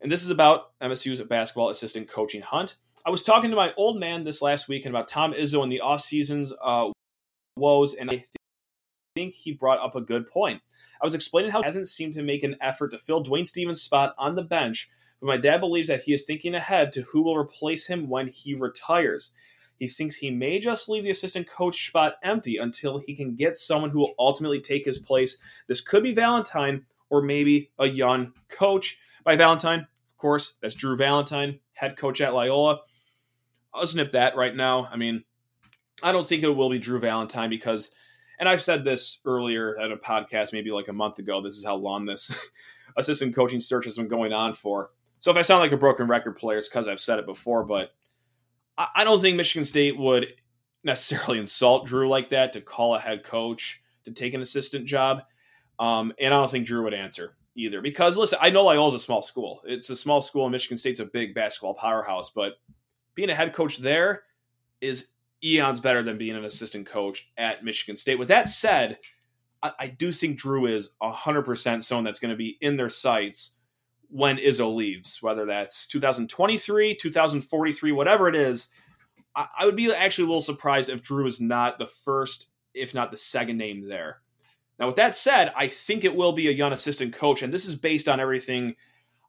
and 0.00 0.10
this 0.10 0.24
is 0.24 0.30
about 0.30 0.78
MSU's 0.80 1.20
basketball 1.22 1.70
assistant 1.70 2.08
coaching 2.08 2.42
hunt. 2.42 2.76
I 3.04 3.10
was 3.10 3.22
talking 3.22 3.50
to 3.50 3.56
my 3.56 3.72
old 3.76 3.98
man 3.98 4.24
this 4.24 4.42
last 4.42 4.68
weekend 4.68 4.94
about 4.94 5.08
Tom 5.08 5.32
Izzo 5.32 5.62
and 5.62 5.72
the 5.72 5.80
off 5.80 6.02
season's 6.02 6.52
uh, 6.62 6.90
woes, 7.56 7.94
and 7.94 8.10
I 8.10 8.22
think 9.14 9.34
he 9.34 9.52
brought 9.52 9.80
up 9.80 9.96
a 9.96 10.00
good 10.00 10.28
point. 10.28 10.60
I 11.00 11.06
was 11.06 11.14
explaining 11.14 11.50
how 11.50 11.62
he 11.62 11.66
hasn't 11.66 11.88
seemed 11.88 12.14
to 12.14 12.22
make 12.22 12.42
an 12.42 12.56
effort 12.60 12.90
to 12.90 12.98
fill 12.98 13.24
Dwayne 13.24 13.48
Stephens' 13.48 13.82
spot 13.82 14.14
on 14.18 14.34
the 14.34 14.42
bench, 14.42 14.90
but 15.20 15.26
my 15.26 15.36
dad 15.36 15.60
believes 15.60 15.88
that 15.88 16.02
he 16.02 16.12
is 16.12 16.24
thinking 16.24 16.54
ahead 16.54 16.92
to 16.92 17.02
who 17.02 17.22
will 17.22 17.36
replace 17.36 17.86
him 17.86 18.08
when 18.08 18.28
he 18.28 18.54
retires. 18.54 19.32
He 19.78 19.86
thinks 19.86 20.16
he 20.16 20.30
may 20.30 20.58
just 20.58 20.88
leave 20.88 21.04
the 21.04 21.10
assistant 21.10 21.48
coach 21.48 21.86
spot 21.86 22.16
empty 22.22 22.56
until 22.56 22.98
he 22.98 23.14
can 23.14 23.36
get 23.36 23.54
someone 23.54 23.90
who 23.90 24.00
will 24.00 24.14
ultimately 24.18 24.60
take 24.60 24.84
his 24.84 24.98
place. 24.98 25.38
This 25.68 25.80
could 25.80 26.02
be 26.02 26.12
Valentine 26.12 26.84
or 27.10 27.22
maybe 27.22 27.70
a 27.78 27.86
young 27.86 28.32
coach. 28.48 28.98
By 29.24 29.36
Valentine, 29.36 29.80
of 29.80 30.16
course, 30.18 30.56
that's 30.62 30.74
Drew 30.74 30.96
Valentine, 30.96 31.60
head 31.72 31.96
coach 31.96 32.20
at 32.20 32.34
Loyola. 32.34 32.80
I'll 33.74 33.86
snip 33.86 34.12
that 34.12 34.36
right 34.36 34.54
now. 34.54 34.88
I 34.90 34.96
mean, 34.96 35.24
I 36.02 36.12
don't 36.12 36.26
think 36.26 36.42
it 36.42 36.48
will 36.48 36.70
be 36.70 36.78
Drew 36.78 36.98
Valentine 36.98 37.50
because, 37.50 37.90
and 38.38 38.48
I've 38.48 38.62
said 38.62 38.84
this 38.84 39.20
earlier 39.24 39.78
at 39.78 39.92
a 39.92 39.96
podcast, 39.96 40.52
maybe 40.52 40.70
like 40.70 40.88
a 40.88 40.92
month 40.92 41.18
ago. 41.18 41.42
This 41.42 41.56
is 41.56 41.64
how 41.64 41.76
long 41.76 42.06
this 42.06 42.30
assistant 42.96 43.34
coaching 43.34 43.60
search 43.60 43.84
has 43.84 43.96
been 43.96 44.08
going 44.08 44.32
on 44.32 44.52
for. 44.52 44.90
So 45.18 45.30
if 45.30 45.36
I 45.36 45.42
sound 45.42 45.60
like 45.60 45.72
a 45.72 45.76
broken 45.76 46.06
record 46.06 46.36
player, 46.36 46.58
it's 46.58 46.68
because 46.68 46.88
I've 46.88 47.00
said 47.00 47.18
it 47.18 47.26
before. 47.26 47.64
But 47.64 47.92
I 48.76 49.02
don't 49.04 49.20
think 49.20 49.36
Michigan 49.36 49.64
State 49.64 49.98
would 49.98 50.28
necessarily 50.84 51.38
insult 51.38 51.86
Drew 51.86 52.08
like 52.08 52.28
that 52.28 52.52
to 52.52 52.60
call 52.60 52.94
a 52.94 53.00
head 53.00 53.24
coach 53.24 53.82
to 54.04 54.12
take 54.12 54.34
an 54.34 54.40
assistant 54.40 54.86
job. 54.86 55.22
Um, 55.78 56.12
and 56.18 56.34
I 56.34 56.38
don't 56.38 56.50
think 56.50 56.66
Drew 56.66 56.84
would 56.84 56.94
answer 56.94 57.36
either. 57.54 57.80
Because 57.80 58.16
listen, 58.16 58.38
I 58.40 58.50
know 58.50 58.64
Loyola's 58.64 58.94
a 58.94 59.00
small 59.00 59.22
school. 59.22 59.60
It's 59.64 59.90
a 59.90 59.96
small 59.96 60.20
school, 60.20 60.44
and 60.44 60.52
Michigan 60.52 60.78
State's 60.78 61.00
a 61.00 61.04
big 61.04 61.34
basketball 61.34 61.74
powerhouse. 61.74 62.30
But 62.30 62.54
being 63.14 63.30
a 63.30 63.34
head 63.34 63.52
coach 63.52 63.78
there 63.78 64.22
is 64.80 65.08
eons 65.42 65.80
better 65.80 66.02
than 66.02 66.18
being 66.18 66.36
an 66.36 66.44
assistant 66.44 66.86
coach 66.86 67.28
at 67.36 67.64
Michigan 67.64 67.96
State. 67.96 68.18
With 68.18 68.28
that 68.28 68.48
said, 68.48 68.98
I, 69.62 69.72
I 69.78 69.86
do 69.88 70.12
think 70.12 70.38
Drew 70.38 70.66
is 70.66 70.90
100% 71.02 71.82
someone 71.82 72.04
that's 72.04 72.20
going 72.20 72.30
to 72.30 72.36
be 72.36 72.56
in 72.60 72.76
their 72.76 72.88
sights 72.88 73.52
when 74.10 74.38
Izzo 74.38 74.74
leaves, 74.74 75.22
whether 75.22 75.46
that's 75.46 75.86
2023, 75.86 76.94
2043, 76.94 77.92
whatever 77.92 78.28
it 78.28 78.36
is. 78.36 78.68
I, 79.34 79.48
I 79.60 79.66
would 79.66 79.76
be 79.76 79.92
actually 79.92 80.24
a 80.24 80.28
little 80.28 80.42
surprised 80.42 80.90
if 80.90 81.02
Drew 81.02 81.26
is 81.26 81.40
not 81.40 81.78
the 81.78 81.86
first, 81.86 82.50
if 82.74 82.94
not 82.94 83.10
the 83.10 83.16
second 83.16 83.58
name 83.58 83.86
there. 83.86 84.22
Now, 84.78 84.86
with 84.86 84.96
that 84.96 85.14
said, 85.14 85.52
I 85.56 85.66
think 85.68 86.04
it 86.04 86.14
will 86.14 86.32
be 86.32 86.48
a 86.48 86.52
young 86.52 86.72
assistant 86.72 87.12
coach, 87.12 87.42
and 87.42 87.52
this 87.52 87.66
is 87.66 87.74
based 87.74 88.08
on 88.08 88.20
everything 88.20 88.76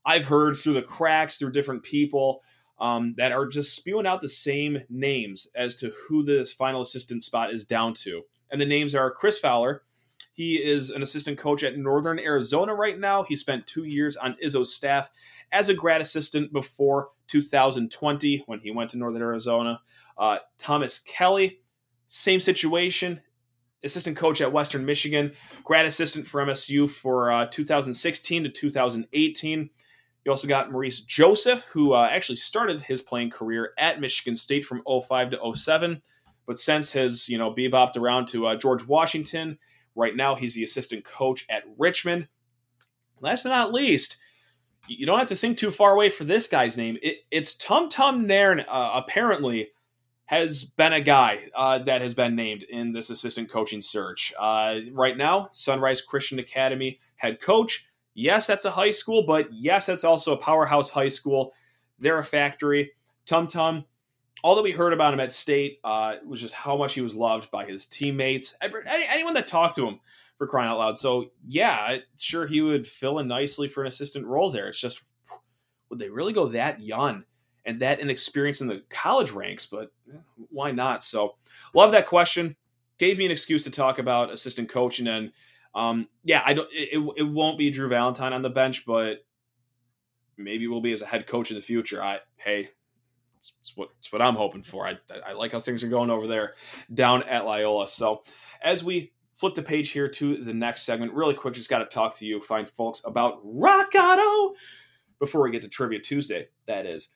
I've 0.05 0.25
heard 0.25 0.55
through 0.55 0.73
the 0.73 0.81
cracks, 0.81 1.37
through 1.37 1.51
different 1.51 1.83
people 1.83 2.41
um, 2.79 3.15
that 3.17 3.31
are 3.31 3.47
just 3.47 3.75
spewing 3.75 4.07
out 4.07 4.21
the 4.21 4.29
same 4.29 4.81
names 4.89 5.47
as 5.55 5.75
to 5.77 5.91
who 6.07 6.23
the 6.23 6.45
final 6.57 6.81
assistant 6.81 7.23
spot 7.23 7.51
is 7.51 7.65
down 7.65 7.93
to. 7.93 8.21
And 8.51 8.59
the 8.59 8.65
names 8.65 8.95
are 8.95 9.11
Chris 9.11 9.39
Fowler. 9.39 9.83
He 10.31 10.55
is 10.55 10.89
an 10.89 11.03
assistant 11.03 11.37
coach 11.37 11.63
at 11.63 11.77
Northern 11.77 12.17
Arizona 12.19 12.73
right 12.73 12.97
now. 12.97 13.23
He 13.23 13.35
spent 13.35 13.67
two 13.67 13.83
years 13.83 14.15
on 14.15 14.37
Izzo's 14.43 14.73
staff 14.73 15.09
as 15.51 15.67
a 15.67 15.73
grad 15.73 15.99
assistant 15.99 16.53
before 16.53 17.09
2020 17.27 18.43
when 18.45 18.59
he 18.59 18.71
went 18.71 18.91
to 18.91 18.97
Northern 18.97 19.21
Arizona. 19.21 19.81
Uh, 20.17 20.37
Thomas 20.57 20.99
Kelly, 20.99 21.59
same 22.07 22.39
situation, 22.39 23.19
assistant 23.83 24.17
coach 24.17 24.41
at 24.41 24.51
Western 24.51 24.85
Michigan, 24.85 25.31
grad 25.63 25.85
assistant 25.85 26.27
for 26.27 26.43
MSU 26.45 26.89
for 26.89 27.31
uh, 27.31 27.45
2016 27.45 28.43
to 28.43 28.49
2018. 28.49 29.69
You 30.25 30.31
also 30.31 30.47
got 30.47 30.71
Maurice 30.71 31.01
Joseph, 31.01 31.65
who 31.65 31.93
uh, 31.93 32.07
actually 32.11 32.35
started 32.35 32.81
his 32.81 33.01
playing 33.01 33.29
career 33.29 33.73
at 33.77 34.01
Michigan 34.01 34.35
State 34.35 34.65
from 34.65 34.83
05 34.85 35.31
to 35.31 35.53
07, 35.55 36.01
but 36.45 36.59
since 36.59 36.91
has 36.91 37.29
you 37.29 37.37
know 37.37 37.53
bebopped 37.53 37.97
around 37.97 38.27
to 38.27 38.47
uh, 38.47 38.55
George 38.55 38.85
Washington. 38.85 39.57
Right 39.95 40.15
now, 40.15 40.35
he's 40.35 40.53
the 40.53 40.63
assistant 40.63 41.03
coach 41.03 41.45
at 41.49 41.63
Richmond. 41.77 42.27
Last 43.21 43.43
but 43.43 43.49
not 43.49 43.73
least, 43.73 44.17
you 44.87 45.05
don't 45.05 45.19
have 45.19 45.27
to 45.27 45.35
think 45.35 45.57
too 45.57 45.71
far 45.71 45.93
away 45.93 46.09
for 46.09 46.23
this 46.23 46.47
guy's 46.47 46.77
name. 46.77 46.97
It, 47.01 47.17
it's 47.31 47.55
Tum 47.55 47.89
Tum 47.89 48.27
Nairn. 48.27 48.61
Uh, 48.61 48.91
apparently, 48.95 49.69
has 50.29 50.63
been 50.63 50.93
a 50.93 51.01
guy 51.01 51.39
uh, 51.55 51.79
that 51.79 52.03
has 52.03 52.13
been 52.13 52.35
named 52.35 52.61
in 52.61 52.91
this 52.91 53.09
assistant 53.09 53.49
coaching 53.49 53.81
search. 53.81 54.31
Uh, 54.39 54.75
right 54.91 55.17
now, 55.17 55.49
Sunrise 55.51 56.01
Christian 56.01 56.37
Academy 56.37 56.99
head 57.15 57.41
coach. 57.41 57.87
Yes, 58.13 58.45
that's 58.45 58.65
a 58.65 58.69
high 58.69 58.91
school, 58.91 59.23
but 59.25 59.51
yes, 59.51 59.87
that's 59.87 60.03
also 60.03 60.33
a 60.33 60.37
powerhouse 60.37 60.91
high 60.91 61.07
school. 61.07 61.53
They're 61.97 62.19
a 62.19 62.23
factory. 62.23 62.91
Tum 63.25 63.47
Tum, 63.47 63.85
all 64.43 64.53
that 64.53 64.61
we 64.61 64.69
heard 64.69 64.93
about 64.93 65.15
him 65.15 65.19
at 65.19 65.33
state 65.33 65.79
uh, 65.83 66.17
was 66.23 66.39
just 66.39 66.53
how 66.53 66.77
much 66.77 66.93
he 66.93 67.01
was 67.01 67.15
loved 67.15 67.49
by 67.49 67.65
his 67.65 67.87
teammates, 67.87 68.55
anyone 68.61 69.33
that 69.33 69.47
talked 69.47 69.77
to 69.77 69.87
him 69.87 69.99
for 70.37 70.45
crying 70.45 70.69
out 70.69 70.77
loud. 70.77 70.99
So, 70.99 71.31
yeah, 71.47 71.97
sure, 72.19 72.45
he 72.45 72.61
would 72.61 72.85
fill 72.85 73.17
in 73.17 73.27
nicely 73.27 73.67
for 73.67 73.81
an 73.81 73.87
assistant 73.87 74.27
role 74.27 74.51
there. 74.51 74.67
It's 74.67 74.79
just, 74.79 75.01
would 75.89 75.97
they 75.97 76.11
really 76.11 76.33
go 76.33 76.49
that 76.49 76.81
young? 76.81 77.25
And 77.65 77.79
that 77.81 77.99
inexperience 77.99 78.61
in 78.61 78.67
the 78.67 78.83
college 78.89 79.31
ranks, 79.31 79.65
but 79.65 79.91
eh, 80.13 80.17
why 80.49 80.71
not? 80.71 81.03
So, 81.03 81.35
love 81.73 81.91
that 81.91 82.07
question. 82.07 82.55
Gave 82.97 83.17
me 83.17 83.25
an 83.25 83.31
excuse 83.31 83.63
to 83.63 83.71
talk 83.71 83.99
about 83.99 84.31
assistant 84.31 84.69
coaching, 84.69 85.07
and 85.07 85.31
um, 85.75 86.07
yeah, 86.23 86.41
I 86.45 86.53
don't. 86.53 86.69
It, 86.71 86.99
it 87.17 87.23
won't 87.23 87.57
be 87.57 87.71
Drew 87.71 87.87
Valentine 87.87 88.33
on 88.33 88.41
the 88.41 88.49
bench, 88.49 88.85
but 88.85 89.25
maybe 90.37 90.67
we'll 90.67 90.81
be 90.81 90.91
as 90.91 91.01
a 91.01 91.05
head 91.05 91.27
coach 91.27 91.51
in 91.51 91.55
the 91.55 91.61
future. 91.61 92.01
I 92.01 92.19
hey, 92.37 92.69
it's, 93.37 93.53
it's 93.61 93.77
what 93.77 93.89
it's 93.99 94.11
what 94.11 94.21
I'm 94.21 94.35
hoping 94.35 94.63
for. 94.63 94.87
I 94.87 94.97
I 95.25 95.33
like 95.33 95.51
how 95.51 95.59
things 95.59 95.83
are 95.83 95.89
going 95.89 96.09
over 96.09 96.27
there 96.27 96.53
down 96.93 97.23
at 97.23 97.45
Loyola. 97.45 97.87
So 97.87 98.23
as 98.61 98.83
we 98.83 99.13
flip 99.35 99.53
the 99.53 99.61
page 99.61 99.91
here 99.91 100.09
to 100.09 100.43
the 100.43 100.53
next 100.53 100.83
segment, 100.83 101.13
really 101.13 101.33
quick, 101.33 101.53
just 101.53 101.69
got 101.69 101.79
to 101.79 101.85
talk 101.85 102.15
to 102.17 102.25
you, 102.25 102.41
find 102.41 102.69
folks 102.69 103.01
about 103.05 103.39
Rock 103.43 103.93
Auto 103.95 104.55
before 105.19 105.41
we 105.41 105.51
get 105.51 105.61
to 105.61 105.69
Trivia 105.69 105.99
Tuesday. 105.99 106.47
That 106.67 106.85
is. 106.85 107.09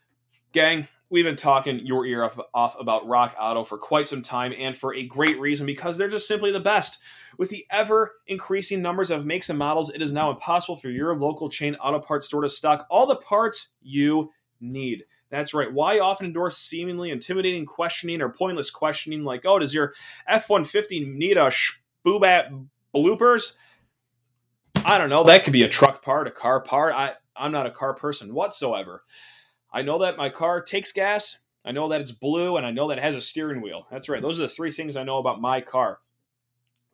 Gang, 0.53 0.87
we've 1.09 1.25
been 1.25 1.35
talking 1.35 1.79
your 1.79 2.05
ear 2.05 2.29
off, 2.53 2.79
about 2.79 3.07
Rock 3.07 3.35
Auto 3.39 3.63
for 3.63 3.79
quite 3.79 4.07
some 4.07 4.21
time 4.21 4.53
and 4.55 4.77
for 4.77 4.93
a 4.93 5.03
great 5.03 5.39
reason 5.39 5.65
because 5.65 5.97
they're 5.97 6.07
just 6.07 6.27
simply 6.27 6.51
the 6.51 6.59
best. 6.59 6.99
With 7.39 7.49
the 7.49 7.65
ever 7.71 8.13
increasing 8.27 8.83
numbers 8.83 9.09
of 9.09 9.25
makes 9.25 9.49
and 9.49 9.57
models, 9.57 9.89
it 9.89 10.03
is 10.03 10.13
now 10.13 10.29
impossible 10.29 10.75
for 10.75 10.89
your 10.89 11.15
local 11.15 11.49
chain 11.49 11.73
auto 11.75 11.99
parts 11.99 12.27
store 12.27 12.43
to 12.43 12.49
stock 12.49 12.85
all 12.91 13.07
the 13.07 13.15
parts 13.15 13.71
you 13.81 14.31
need. 14.61 15.05
That's 15.31 15.55
right. 15.55 15.73
Why 15.73 15.97
often 15.97 16.27
endorse 16.27 16.59
seemingly 16.59 17.09
intimidating 17.09 17.65
questioning 17.65 18.21
or 18.21 18.29
pointless 18.29 18.69
questioning 18.69 19.23
like, 19.23 19.41
oh, 19.45 19.57
does 19.57 19.73
your 19.73 19.93
F 20.27 20.49
150 20.49 21.05
need 21.05 21.37
a 21.37 21.51
spoobat 22.05 22.67
bloopers? 22.95 23.53
I 24.85 24.99
don't 24.99 25.09
know. 25.09 25.23
That 25.23 25.45
could 25.45 25.53
be 25.53 25.63
a 25.63 25.69
truck 25.69 26.03
part, 26.03 26.27
a 26.27 26.31
car 26.31 26.61
part. 26.61 26.93
I, 26.93 27.13
I'm 27.35 27.51
not 27.51 27.65
a 27.65 27.71
car 27.71 27.95
person 27.95 28.35
whatsoever. 28.35 29.03
I 29.73 29.81
know 29.81 29.99
that 29.99 30.17
my 30.17 30.29
car 30.29 30.61
takes 30.61 30.91
gas. 30.91 31.39
I 31.65 31.71
know 31.71 31.89
that 31.89 32.01
it's 32.01 32.11
blue, 32.11 32.57
and 32.57 32.65
I 32.65 32.71
know 32.71 32.89
that 32.89 32.99
it 32.99 33.03
has 33.03 33.15
a 33.15 33.21
steering 33.21 33.61
wheel. 33.61 33.87
That's 33.89 34.07
right. 34.07 34.21
Those 34.21 34.37
are 34.37 34.43
the 34.43 34.49
three 34.49 34.71
things 34.71 34.95
I 34.95 35.03
know 35.03 35.17
about 35.17 35.41
my 35.41 35.61
car. 35.61 35.99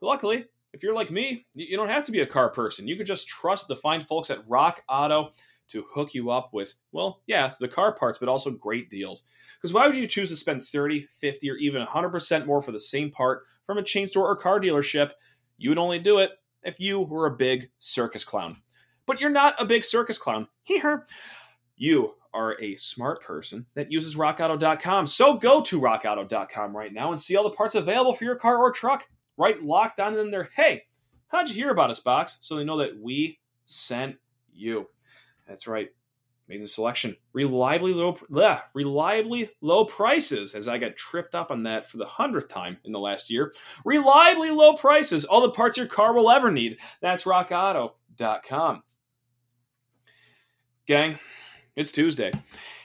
luckily, 0.01 0.45
if 0.71 0.83
you're 0.83 0.93
like 0.93 1.09
me, 1.09 1.45
you 1.55 1.75
don't 1.75 1.89
have 1.89 2.03
to 2.05 2.11
be 2.11 2.21
a 2.21 2.27
car 2.27 2.49
person. 2.49 2.87
You 2.87 2.95
could 2.95 3.07
just 3.07 3.27
trust 3.27 3.67
the 3.67 3.75
fine 3.75 4.01
folks 4.01 4.29
at 4.29 4.47
Rock 4.47 4.83
Auto 4.87 5.31
to 5.69 5.85
hook 5.91 6.13
you 6.13 6.29
up 6.29 6.53
with, 6.53 6.75
well, 6.91 7.21
yeah, 7.27 7.53
the 7.59 7.67
car 7.67 7.93
parts, 7.93 8.17
but 8.17 8.29
also 8.29 8.51
great 8.51 8.89
deals. 8.89 9.23
Because 9.57 9.73
why 9.73 9.87
would 9.87 9.95
you 9.95 10.07
choose 10.07 10.29
to 10.29 10.35
spend 10.35 10.63
30, 10.63 11.07
50, 11.15 11.49
or 11.49 11.55
even 11.55 11.85
100% 11.85 12.45
more 12.45 12.61
for 12.61 12.71
the 12.71 12.79
same 12.79 13.11
part 13.11 13.43
from 13.65 13.77
a 13.77 13.83
chain 13.83 14.07
store 14.07 14.27
or 14.27 14.35
car 14.35 14.59
dealership? 14.59 15.11
You 15.57 15.69
would 15.69 15.77
only 15.77 15.99
do 15.99 16.19
it 16.19 16.31
if 16.63 16.79
you 16.79 17.01
were 17.01 17.25
a 17.25 17.35
big 17.35 17.69
circus 17.79 18.23
clown. 18.23 18.57
But 19.05 19.21
you're 19.21 19.29
not 19.29 19.59
a 19.59 19.65
big 19.65 19.83
circus 19.83 20.17
clown. 20.17 20.47
Here, 20.63 21.05
you 21.75 22.15
are 22.33 22.59
a 22.61 22.75
smart 22.75 23.21
person 23.21 23.65
that 23.75 23.91
uses 23.91 24.15
rockauto.com. 24.15 25.07
So 25.07 25.37
go 25.37 25.61
to 25.61 25.81
rockauto.com 25.81 26.75
right 26.75 26.93
now 26.93 27.11
and 27.11 27.19
see 27.19 27.35
all 27.35 27.43
the 27.43 27.49
parts 27.49 27.75
available 27.75 28.13
for 28.13 28.23
your 28.23 28.35
car 28.35 28.57
or 28.57 28.71
truck. 28.71 29.07
Right 29.37 29.61
locked 29.61 29.99
on 29.99 30.17
in 30.17 30.31
there. 30.31 30.49
Hey, 30.55 30.83
how'd 31.27 31.49
you 31.49 31.55
hear 31.55 31.71
about 31.71 31.91
us, 31.91 31.99
box? 31.99 32.39
So 32.41 32.55
they 32.55 32.65
know 32.65 32.77
that 32.77 32.99
we 32.99 33.39
sent 33.65 34.17
you. 34.51 34.87
That's 35.47 35.67
right. 35.67 35.89
Made 36.47 36.61
the 36.61 36.67
selection. 36.67 37.15
Reliably 37.31 37.93
low 37.93 38.13
bleh, 38.13 38.61
reliably 38.73 39.51
low 39.61 39.85
prices, 39.85 40.55
as 40.55 40.67
I 40.67 40.79
got 40.79 40.95
tripped 40.95 41.35
up 41.35 41.51
on 41.51 41.63
that 41.63 41.87
for 41.87 41.97
the 41.97 42.07
hundredth 42.07 42.47
time 42.47 42.77
in 42.83 42.91
the 42.91 42.99
last 42.99 43.29
year. 43.29 43.53
Reliably 43.85 44.49
low 44.49 44.73
prices, 44.73 45.25
all 45.25 45.41
the 45.41 45.51
parts 45.51 45.77
your 45.77 45.85
car 45.85 46.11
will 46.13 46.31
ever 46.31 46.51
need. 46.51 46.79
That's 47.01 47.25
rockauto.com. 47.25 48.81
Gang, 50.87 51.19
it's 51.75 51.91
Tuesday. 51.91 52.31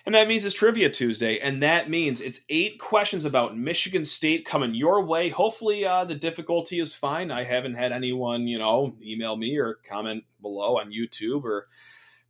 And 0.06 0.14
that 0.14 0.28
means 0.28 0.44
it's 0.44 0.54
Trivia 0.54 0.90
Tuesday. 0.90 1.38
And 1.38 1.62
that 1.62 1.88
means 1.88 2.20
it's 2.20 2.40
eight 2.48 2.78
questions 2.78 3.24
about 3.24 3.56
Michigan 3.56 4.04
State 4.04 4.44
coming 4.44 4.74
your 4.74 5.04
way. 5.04 5.30
Hopefully, 5.30 5.84
uh, 5.84 6.04
the 6.04 6.14
difficulty 6.14 6.80
is 6.80 6.94
fine. 6.94 7.30
I 7.30 7.44
haven't 7.44 7.74
had 7.74 7.92
anyone, 7.92 8.46
you 8.46 8.58
know, 8.58 8.96
email 9.02 9.36
me 9.36 9.58
or 9.58 9.78
comment 9.88 10.24
below 10.42 10.78
on 10.78 10.92
YouTube 10.92 11.44
or 11.44 11.68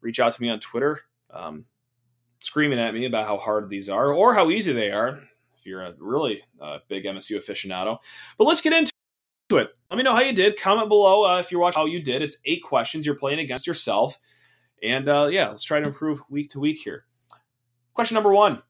reach 0.00 0.20
out 0.20 0.32
to 0.34 0.42
me 0.42 0.50
on 0.50 0.60
Twitter 0.60 1.00
um, 1.34 1.64
screaming 2.38 2.78
at 2.78 2.94
me 2.94 3.04
about 3.06 3.26
how 3.26 3.36
hard 3.36 3.68
these 3.68 3.88
are 3.88 4.12
or 4.12 4.34
how 4.34 4.50
easy 4.50 4.72
they 4.72 4.90
are 4.90 5.20
if 5.56 5.66
you're 5.66 5.82
a 5.82 5.94
really 5.98 6.42
uh, 6.60 6.78
big 6.88 7.04
MSU 7.04 7.36
aficionado. 7.36 7.98
But 8.38 8.44
let's 8.44 8.60
get 8.60 8.72
into 8.72 8.92
it. 9.52 9.70
Let 9.90 9.96
me 9.96 10.02
know 10.02 10.14
how 10.14 10.20
you 10.20 10.32
did. 10.32 10.58
Comment 10.58 10.88
below 10.88 11.24
uh, 11.24 11.40
if 11.40 11.50
you're 11.50 11.60
watching 11.60 11.80
how 11.80 11.86
you 11.86 12.02
did. 12.02 12.22
It's 12.22 12.38
eight 12.44 12.62
questions. 12.62 13.06
You're 13.06 13.14
playing 13.14 13.40
against 13.40 13.66
yourself. 13.66 14.18
And 14.82 15.08
uh, 15.08 15.28
yeah, 15.30 15.48
let's 15.48 15.62
try 15.62 15.80
to 15.80 15.86
improve 15.88 16.22
week 16.28 16.50
to 16.50 16.60
week 16.60 16.78
here. 16.78 17.04
Question 17.94 18.14
number 18.14 18.32
one 18.32 18.62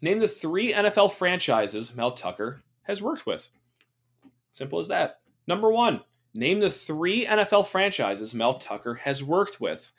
Name 0.00 0.18
the 0.18 0.28
three 0.28 0.72
NFL 0.72 1.12
franchises 1.12 1.94
Mel 1.94 2.12
Tucker 2.12 2.62
has 2.82 3.00
worked 3.02 3.26
with. 3.26 3.48
Simple 4.52 4.78
as 4.78 4.88
that. 4.88 5.20
Number 5.46 5.70
one, 5.70 6.00
name 6.32 6.60
the 6.60 6.70
three 6.70 7.26
NFL 7.26 7.66
franchises 7.66 8.34
Mel 8.34 8.54
Tucker 8.54 8.94
has 8.94 9.22
worked 9.22 9.60
with. 9.60 9.90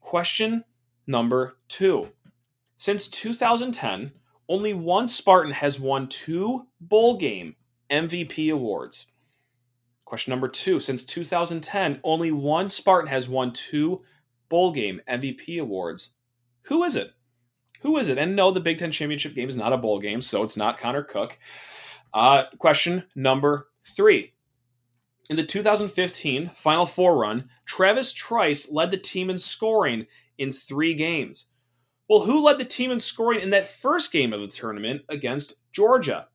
Question 0.00 0.64
number 1.06 1.56
two. 1.68 2.08
Since 2.76 3.08
2010, 3.08 4.12
only 4.48 4.72
one 4.72 5.08
Spartan 5.08 5.52
has 5.52 5.78
won 5.78 6.08
two 6.08 6.66
bowl 6.80 7.16
game 7.16 7.56
MVP 7.90 8.52
awards. 8.52 9.06
Question 10.08 10.30
number 10.30 10.48
two 10.48 10.80
Since 10.80 11.04
2010, 11.04 12.00
only 12.02 12.32
one 12.32 12.70
Spartan 12.70 13.10
has 13.10 13.28
won 13.28 13.52
two 13.52 14.00
bowl 14.48 14.72
game 14.72 15.02
MVP 15.06 15.60
awards. 15.60 16.12
Who 16.62 16.82
is 16.82 16.96
it? 16.96 17.12
Who 17.82 17.98
is 17.98 18.08
it? 18.08 18.16
And 18.16 18.34
no, 18.34 18.50
the 18.50 18.58
Big 18.58 18.78
Ten 18.78 18.90
championship 18.90 19.34
game 19.34 19.50
is 19.50 19.58
not 19.58 19.74
a 19.74 19.76
bowl 19.76 19.98
game, 19.98 20.22
so 20.22 20.42
it's 20.42 20.56
not 20.56 20.78
Connor 20.78 21.02
Cook. 21.02 21.38
Uh, 22.14 22.44
question 22.58 23.04
number 23.14 23.68
three 23.86 24.32
In 25.28 25.36
the 25.36 25.44
2015 25.44 26.52
Final 26.54 26.86
Four 26.86 27.18
run, 27.18 27.50
Travis 27.66 28.10
Trice 28.10 28.70
led 28.70 28.90
the 28.90 28.96
team 28.96 29.28
in 29.28 29.36
scoring 29.36 30.06
in 30.38 30.52
three 30.52 30.94
games. 30.94 31.48
Well, 32.08 32.20
who 32.20 32.40
led 32.40 32.56
the 32.56 32.64
team 32.64 32.90
in 32.90 32.98
scoring 32.98 33.40
in 33.40 33.50
that 33.50 33.68
first 33.68 34.10
game 34.10 34.32
of 34.32 34.40
the 34.40 34.46
tournament 34.46 35.02
against 35.10 35.56
Georgia? 35.70 36.28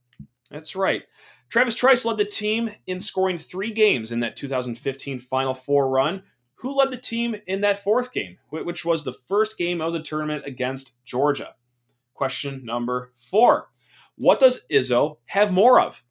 That's 0.52 0.76
right. 0.76 1.02
Travis 1.54 1.76
Trice 1.76 2.04
led 2.04 2.18
the 2.18 2.26
team 2.26 2.72
in 2.88 3.00
scoring 3.00 3.38
three 3.38 3.70
games 3.70 4.12
in 4.12 4.22
that 4.22 4.36
2015 4.36 5.20
Final 5.20 5.54
Four 5.54 5.88
run. 5.88 6.24
Who 6.56 6.74
led 6.74 6.90
the 6.90 6.98
team 6.98 7.36
in 7.46 7.62
that 7.62 7.78
fourth 7.78 8.12
game, 8.12 8.40
which 8.50 8.84
was 8.84 9.04
the 9.04 9.14
first 9.14 9.56
game 9.56 9.80
of 9.80 9.94
the 9.94 10.02
tournament 10.02 10.46
against 10.48 10.94
Georgia? 11.06 11.54
Question 12.16 12.66
number 12.66 13.12
four 13.30 13.68
What 14.16 14.40
does 14.40 14.66
Izzo 14.72 15.18
have 15.26 15.54
more 15.54 15.80
of? 15.80 16.04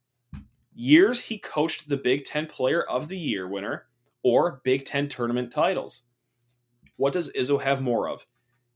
Years 0.72 1.18
he 1.18 1.38
coached 1.38 1.88
the 1.88 1.96
Big 1.96 2.22
Ten 2.22 2.46
Player 2.46 2.84
of 2.84 3.08
the 3.08 3.18
Year 3.18 3.48
winner 3.48 3.86
or 4.22 4.60
Big 4.62 4.84
Ten 4.84 5.08
tournament 5.08 5.50
titles? 5.50 6.04
What 6.94 7.14
does 7.14 7.32
Izzo 7.32 7.60
have 7.60 7.82
more 7.82 8.08
of? 8.08 8.28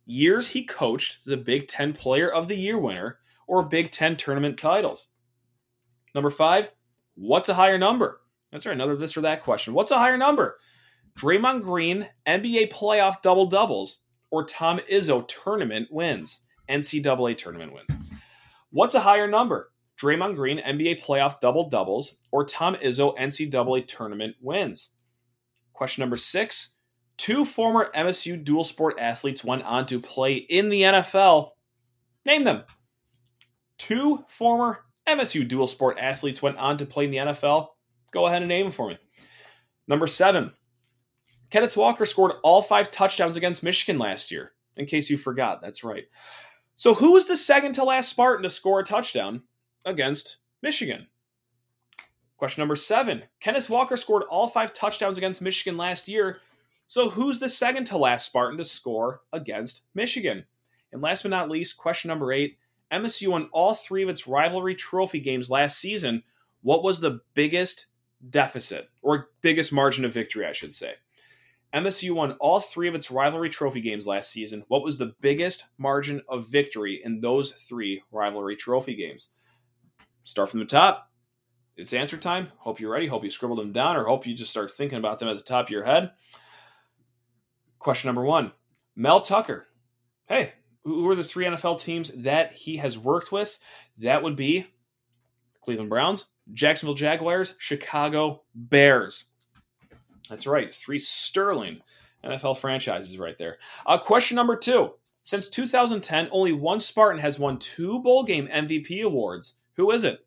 Years 0.04 0.48
he 0.48 0.64
coached 0.64 1.26
the 1.26 1.36
Big 1.36 1.68
Ten 1.68 1.92
Player 1.92 2.28
of 2.28 2.48
the 2.48 2.56
Year 2.56 2.76
winner 2.76 3.20
or 3.46 3.62
Big 3.62 3.92
Ten 3.92 4.16
tournament 4.16 4.58
titles? 4.58 5.06
Number 6.16 6.30
five, 6.30 6.72
what's 7.14 7.50
a 7.50 7.54
higher 7.54 7.76
number? 7.76 8.22
That's 8.50 8.64
right, 8.64 8.72
another 8.72 8.96
this 8.96 9.18
or 9.18 9.20
that 9.20 9.44
question. 9.44 9.74
What's 9.74 9.90
a 9.90 9.98
higher 9.98 10.16
number? 10.16 10.56
Draymond 11.18 11.62
Green 11.62 12.08
NBA 12.26 12.72
playoff 12.72 13.20
double 13.20 13.44
doubles 13.44 13.98
or 14.30 14.46
Tom 14.46 14.80
Izzo 14.90 15.28
tournament 15.28 15.88
wins, 15.90 16.40
NCAA 16.70 17.36
tournament 17.36 17.74
wins. 17.74 17.90
What's 18.70 18.94
a 18.94 19.00
higher 19.00 19.28
number? 19.28 19.70
Draymond 20.00 20.36
Green 20.36 20.58
NBA 20.58 21.04
playoff 21.04 21.38
double 21.38 21.68
doubles 21.68 22.14
or 22.32 22.46
Tom 22.46 22.76
Izzo 22.76 23.14
NCAA 23.18 23.86
tournament 23.86 24.36
wins. 24.40 24.94
Question 25.74 26.00
number 26.00 26.16
six. 26.16 26.76
Two 27.18 27.44
former 27.44 27.90
MSU 27.94 28.42
dual 28.42 28.64
sport 28.64 28.98
athletes 28.98 29.44
went 29.44 29.64
on 29.64 29.84
to 29.84 30.00
play 30.00 30.36
in 30.36 30.70
the 30.70 30.80
NFL. 30.80 31.50
Name 32.24 32.44
them. 32.44 32.62
Two 33.76 34.24
former 34.28 34.85
MSU 35.08 35.46
dual 35.46 35.66
sport 35.66 35.98
athletes 36.00 36.42
went 36.42 36.58
on 36.58 36.76
to 36.78 36.86
play 36.86 37.04
in 37.04 37.10
the 37.10 37.16
NFL. 37.18 37.68
Go 38.10 38.26
ahead 38.26 38.42
and 38.42 38.48
name 38.48 38.66
them 38.66 38.72
for 38.72 38.88
me. 38.88 38.98
Number 39.88 40.06
seven. 40.06 40.52
Kenneth 41.50 41.76
Walker 41.76 42.06
scored 42.06 42.32
all 42.42 42.60
five 42.60 42.90
touchdowns 42.90 43.36
against 43.36 43.62
Michigan 43.62 43.98
last 43.98 44.32
year, 44.32 44.52
in 44.76 44.86
case 44.86 45.08
you 45.08 45.16
forgot. 45.16 45.62
That's 45.62 45.84
right. 45.84 46.04
So, 46.74 46.92
who 46.92 47.12
was 47.12 47.26
the 47.26 47.36
second 47.36 47.72
to 47.74 47.84
last 47.84 48.10
Spartan 48.10 48.42
to 48.42 48.50
score 48.50 48.80
a 48.80 48.84
touchdown 48.84 49.42
against 49.84 50.38
Michigan? 50.62 51.06
Question 52.36 52.60
number 52.60 52.76
seven 52.76 53.22
Kenneth 53.40 53.70
Walker 53.70 53.96
scored 53.96 54.24
all 54.24 54.48
five 54.48 54.72
touchdowns 54.72 55.16
against 55.16 55.40
Michigan 55.40 55.76
last 55.76 56.08
year. 56.08 56.40
So, 56.88 57.08
who's 57.08 57.38
the 57.38 57.48
second 57.48 57.84
to 57.86 57.96
last 57.96 58.26
Spartan 58.26 58.58
to 58.58 58.64
score 58.64 59.22
against 59.32 59.82
Michigan? 59.94 60.44
And 60.92 61.00
last 61.00 61.22
but 61.22 61.30
not 61.30 61.50
least, 61.50 61.76
question 61.76 62.08
number 62.08 62.32
eight 62.32 62.58
MSU 62.92 63.28
won 63.28 63.48
all 63.52 63.74
three 63.74 64.02
of 64.02 64.08
its 64.08 64.26
rivalry 64.26 64.74
trophy 64.74 65.20
games 65.20 65.50
last 65.50 65.78
season. 65.78 66.22
What 66.62 66.82
was 66.82 67.00
the 67.00 67.20
biggest 67.34 67.86
deficit, 68.30 68.88
or 69.02 69.30
biggest 69.40 69.72
margin 69.72 70.04
of 70.04 70.12
victory, 70.12 70.46
I 70.46 70.52
should 70.52 70.72
say? 70.72 70.94
MSU 71.74 72.12
won 72.12 72.32
all 72.40 72.60
three 72.60 72.88
of 72.88 72.94
its 72.94 73.10
rivalry 73.10 73.50
trophy 73.50 73.80
games 73.80 74.06
last 74.06 74.30
season. 74.30 74.64
What 74.68 74.82
was 74.82 74.98
the 74.98 75.14
biggest 75.20 75.66
margin 75.78 76.22
of 76.28 76.48
victory 76.48 77.02
in 77.04 77.20
those 77.20 77.52
three 77.52 78.02
rivalry 78.10 78.56
trophy 78.56 78.94
games? 78.94 79.30
Start 80.22 80.48
from 80.48 80.60
the 80.60 80.66
top. 80.66 81.10
It's 81.76 81.92
answer 81.92 82.16
time. 82.16 82.48
Hope 82.56 82.80
you're 82.80 82.92
ready. 82.92 83.06
Hope 83.06 83.24
you 83.24 83.30
scribbled 83.30 83.58
them 83.58 83.72
down, 83.72 83.96
or 83.96 84.04
hope 84.04 84.26
you 84.26 84.34
just 84.34 84.50
start 84.50 84.70
thinking 84.70 84.98
about 84.98 85.18
them 85.18 85.28
at 85.28 85.36
the 85.36 85.42
top 85.42 85.66
of 85.66 85.70
your 85.70 85.84
head. 85.84 86.12
Question 87.78 88.08
number 88.08 88.24
one 88.24 88.52
Mel 88.94 89.20
Tucker. 89.20 89.66
Hey, 90.26 90.54
who 90.86 91.10
are 91.10 91.16
the 91.16 91.24
three 91.24 91.44
NFL 91.44 91.80
teams 91.80 92.10
that 92.10 92.52
he 92.52 92.76
has 92.76 92.96
worked 92.96 93.32
with? 93.32 93.58
That 93.98 94.22
would 94.22 94.36
be 94.36 94.66
Cleveland 95.60 95.90
Browns, 95.90 96.26
Jacksonville 96.52 96.94
Jaguars, 96.94 97.54
Chicago 97.58 98.44
Bears. 98.54 99.24
That's 100.30 100.46
right. 100.46 100.72
Three 100.72 101.00
sterling 101.00 101.80
NFL 102.24 102.58
franchises 102.58 103.18
right 103.18 103.36
there. 103.36 103.58
Uh, 103.84 103.98
question 103.98 104.36
number 104.36 104.56
two. 104.56 104.92
Since 105.22 105.48
2010, 105.48 106.28
only 106.30 106.52
one 106.52 106.78
Spartan 106.78 107.20
has 107.20 107.38
won 107.38 107.58
two 107.58 108.00
bowl 108.00 108.22
game 108.22 108.46
MVP 108.46 109.02
awards. 109.02 109.56
Who 109.74 109.90
is 109.90 110.04
it? 110.04 110.24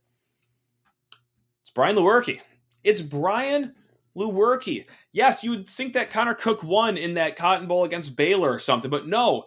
It's 1.61 1.71
Brian 1.71 1.95
Lewerke. 1.95 2.41
It's 2.83 3.01
Brian 3.01 3.75
Lewerke. 4.17 4.85
Yes, 5.13 5.41
you 5.41 5.51
would 5.51 5.69
think 5.69 5.93
that 5.93 6.09
Connor 6.09 6.33
Cook 6.33 6.63
won 6.63 6.97
in 6.97 7.13
that 7.13 7.37
Cotton 7.37 7.67
Bowl 7.67 7.85
against 7.85 8.17
Baylor 8.17 8.51
or 8.51 8.59
something, 8.59 8.91
but 8.91 9.07
no. 9.07 9.45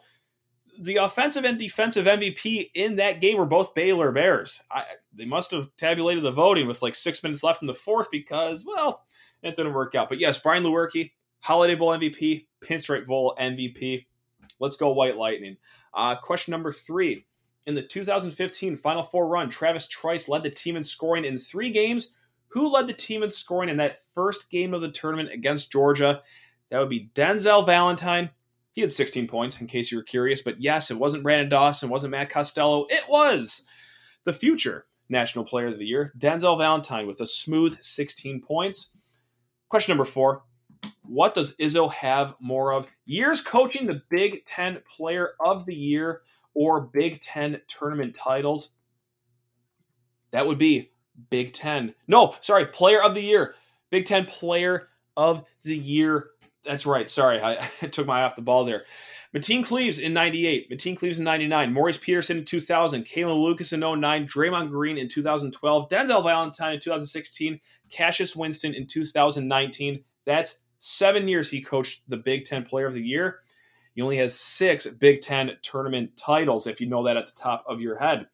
The 0.81 0.97
offensive 0.97 1.45
and 1.45 1.59
defensive 1.59 2.07
MVP 2.07 2.71
in 2.75 2.97
that 2.97 3.21
game 3.21 3.37
were 3.37 3.47
both 3.47 3.75
Baylor 3.75 4.11
Bears. 4.11 4.61
I, 4.71 4.85
they 5.13 5.27
must 5.27 5.51
have 5.51 5.69
tabulated 5.77 6.25
the 6.25 6.33
voting 6.33 6.67
with 6.67 6.83
like 6.83 6.95
six 6.95 7.23
minutes 7.23 7.43
left 7.43 7.63
in 7.63 7.67
the 7.67 7.75
fourth 7.75 8.11
because, 8.11 8.65
well, 8.65 9.05
it 9.43 9.57
didn't 9.57 9.75
work 9.75 9.95
out. 9.95 10.09
But 10.09 10.19
yes, 10.19 10.39
Brian 10.39 10.65
Lewerke, 10.65 11.13
Holiday 11.41 11.75
Bowl 11.75 11.91
MVP, 11.91 12.47
Pinstripe 12.65 13.07
Bowl 13.07 13.37
MVP. 13.39 14.07
Let's 14.61 14.77
go 14.77 14.93
White 14.93 15.17
Lightning. 15.17 15.57
Uh, 15.93 16.17
question 16.17 16.53
number 16.53 16.73
three. 16.73 17.27
In 17.67 17.75
the 17.75 17.83
2015 17.83 18.77
Final 18.77 19.03
Four 19.03 19.29
run, 19.29 19.49
Travis 19.49 19.87
Trice 19.87 20.29
led 20.29 20.43
the 20.43 20.51
team 20.51 20.77
in 20.77 20.83
scoring 20.83 21.25
in 21.25 21.39
three 21.39 21.71
games. 21.71 22.15
Who 22.49 22.69
led 22.69 22.87
the 22.87 22.93
team 22.93 23.23
in 23.23 23.31
scoring 23.31 23.69
in 23.69 23.77
that 23.79 23.99
first 24.15 24.51
game 24.51 24.75
of 24.75 24.81
the 24.81 24.91
tournament 24.91 25.31
against 25.33 25.71
Georgia? 25.71 26.23
That 26.71 26.81
would 26.81 26.91
be 26.91 27.11
Denzel 27.15 27.65
Valentine. 27.65 28.31
He 28.73 28.81
had 28.81 28.93
16 28.93 29.29
points, 29.29 29.61
in 29.61 29.67
case 29.67 29.93
you 29.93 29.99
were 29.99 30.05
curious. 30.05 30.41
But 30.41 30.61
yes, 30.61 30.91
it 30.91 30.99
wasn't 30.99 31.25
Branden 31.25 31.51
Dawson, 31.51 31.89
it 31.89 31.93
wasn't 31.93 32.13
Matt 32.13 32.31
Costello. 32.31 32.87
It 32.89 33.07
was 33.09 33.65
the 34.25 34.33
future 34.33 34.87
National 35.09 35.45
Player 35.45 35.69
of 35.69 35.79
the 35.79 35.85
Year, 35.85 36.13
Denzel 36.19 36.59
Valentine, 36.59 37.07
with 37.07 37.21
a 37.21 37.27
smooth 37.27 37.81
16 37.81 38.41
points. 38.41 38.91
Question 39.69 39.93
number 39.93 40.05
four 40.05 40.45
What 41.03 41.35
does 41.35 41.55
Izzo 41.57 41.93
have 41.93 42.35
more 42.41 42.73
of? 42.73 42.89
Years 43.05 43.41
coaching 43.41 43.87
the 43.87 44.03
Big 44.11 44.45
Ten 44.45 44.79
Player 44.91 45.31
of 45.39 45.67
the 45.67 45.75
Year 45.75 46.23
or 46.55 46.81
Big 46.81 47.21
Ten 47.21 47.61
tournament 47.69 48.15
titles? 48.15 48.71
That 50.31 50.47
would 50.47 50.59
be 50.59 50.93
Big 51.31 51.53
Ten. 51.53 51.95
No, 52.09 52.35
sorry, 52.41 52.67
Player 52.67 53.03
of 53.03 53.15
the 53.15 53.23
Year. 53.23 53.55
Big 53.91 54.07
Ten 54.07 54.25
Player 54.25 54.89
of 55.17 55.45
the 55.63 55.77
Year. 55.77 56.31
That's 56.65 56.87
right. 56.87 57.09
Sorry, 57.09 57.41
I, 57.41 57.55
I 57.83 57.87
took 57.87 58.07
my 58.07 58.21
eye 58.21 58.25
off 58.25 58.37
the 58.37 58.43
ball 58.43 58.65
there. 58.65 58.85
Mateen 59.35 59.65
Cleaves 59.65 59.99
in 59.99 60.13
98, 60.13 60.71
Mateen 60.71 60.97
Cleaves 60.97 61.19
in 61.19 61.25
99, 61.25 61.73
Morris 61.73 61.97
Peterson 61.97 62.39
in 62.39 62.45
2000, 62.45 63.05
Kalin 63.05 63.43
Lucas 63.43 63.73
in 63.73 63.81
09, 63.81 64.27
Draymond 64.27 64.69
Green 64.69 64.99
in 64.99 65.09
2012, 65.09 65.89
Denzel 65.89 66.23
Valentine 66.23 66.75
in 66.75 66.81
2016, 66.81 67.59
Cassius 67.89 68.37
Winston 68.37 68.75
in 68.75 68.87
2019. 68.87 70.05
That's 70.27 70.59
seven 70.81 71.29
years 71.29 71.49
he 71.49 71.63
coached 71.63 72.03
the 72.09 72.19
Big 72.19 72.45
Ten 72.45 72.65
Player 72.65 72.87
of 72.87 72.93
the 72.93 73.01
Year. 73.01 73.41
He 73.95 74.03
only 74.03 74.19
has 74.19 74.39
six 74.39 74.87
Big 74.87 75.23
Ten 75.23 75.53
tournament 75.63 76.17
titles, 76.17 76.67
if 76.67 76.81
you 76.83 76.87
know 76.87 77.05
that 77.05 77.17
at 77.17 77.27
the 77.27 77.33
top 77.33 77.65
of 77.67 77.81
your 77.81 77.97
head. 77.97 78.27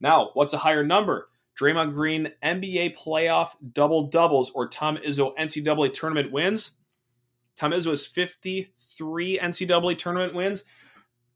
Now, 0.00 0.30
what's 0.34 0.54
a 0.54 0.58
higher 0.58 0.84
number? 0.84 1.28
Draymond 1.60 1.92
Green 1.92 2.32
NBA 2.42 2.96
playoff 2.96 3.50
double 3.72 4.08
doubles 4.08 4.50
or 4.50 4.68
Tom 4.68 4.96
Izzo 4.96 5.36
NCAA 5.36 5.92
tournament 5.92 6.32
wins? 6.32 6.72
Tom 7.56 7.72
Izzo 7.72 7.90
has 7.90 8.06
53 8.06 9.38
NCAA 9.38 9.98
tournament 9.98 10.34
wins. 10.34 10.64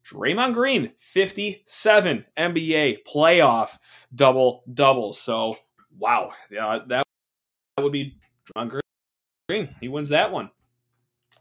Draymond 0.05 0.55
Green, 0.55 0.92
57 0.98 2.24
NBA 2.38 2.98
playoff 3.07 3.76
double 4.14 4.62
doubles. 4.72 5.20
So, 5.20 5.57
wow. 5.98 6.33
Yeah, 6.50 6.81
that 6.87 7.07
would 7.81 7.92
be 7.92 8.16
Draymond 8.46 8.81
Green. 9.48 9.74
He 9.81 9.88
wins 9.88 10.11
that 10.11 10.33
one. 10.33 10.50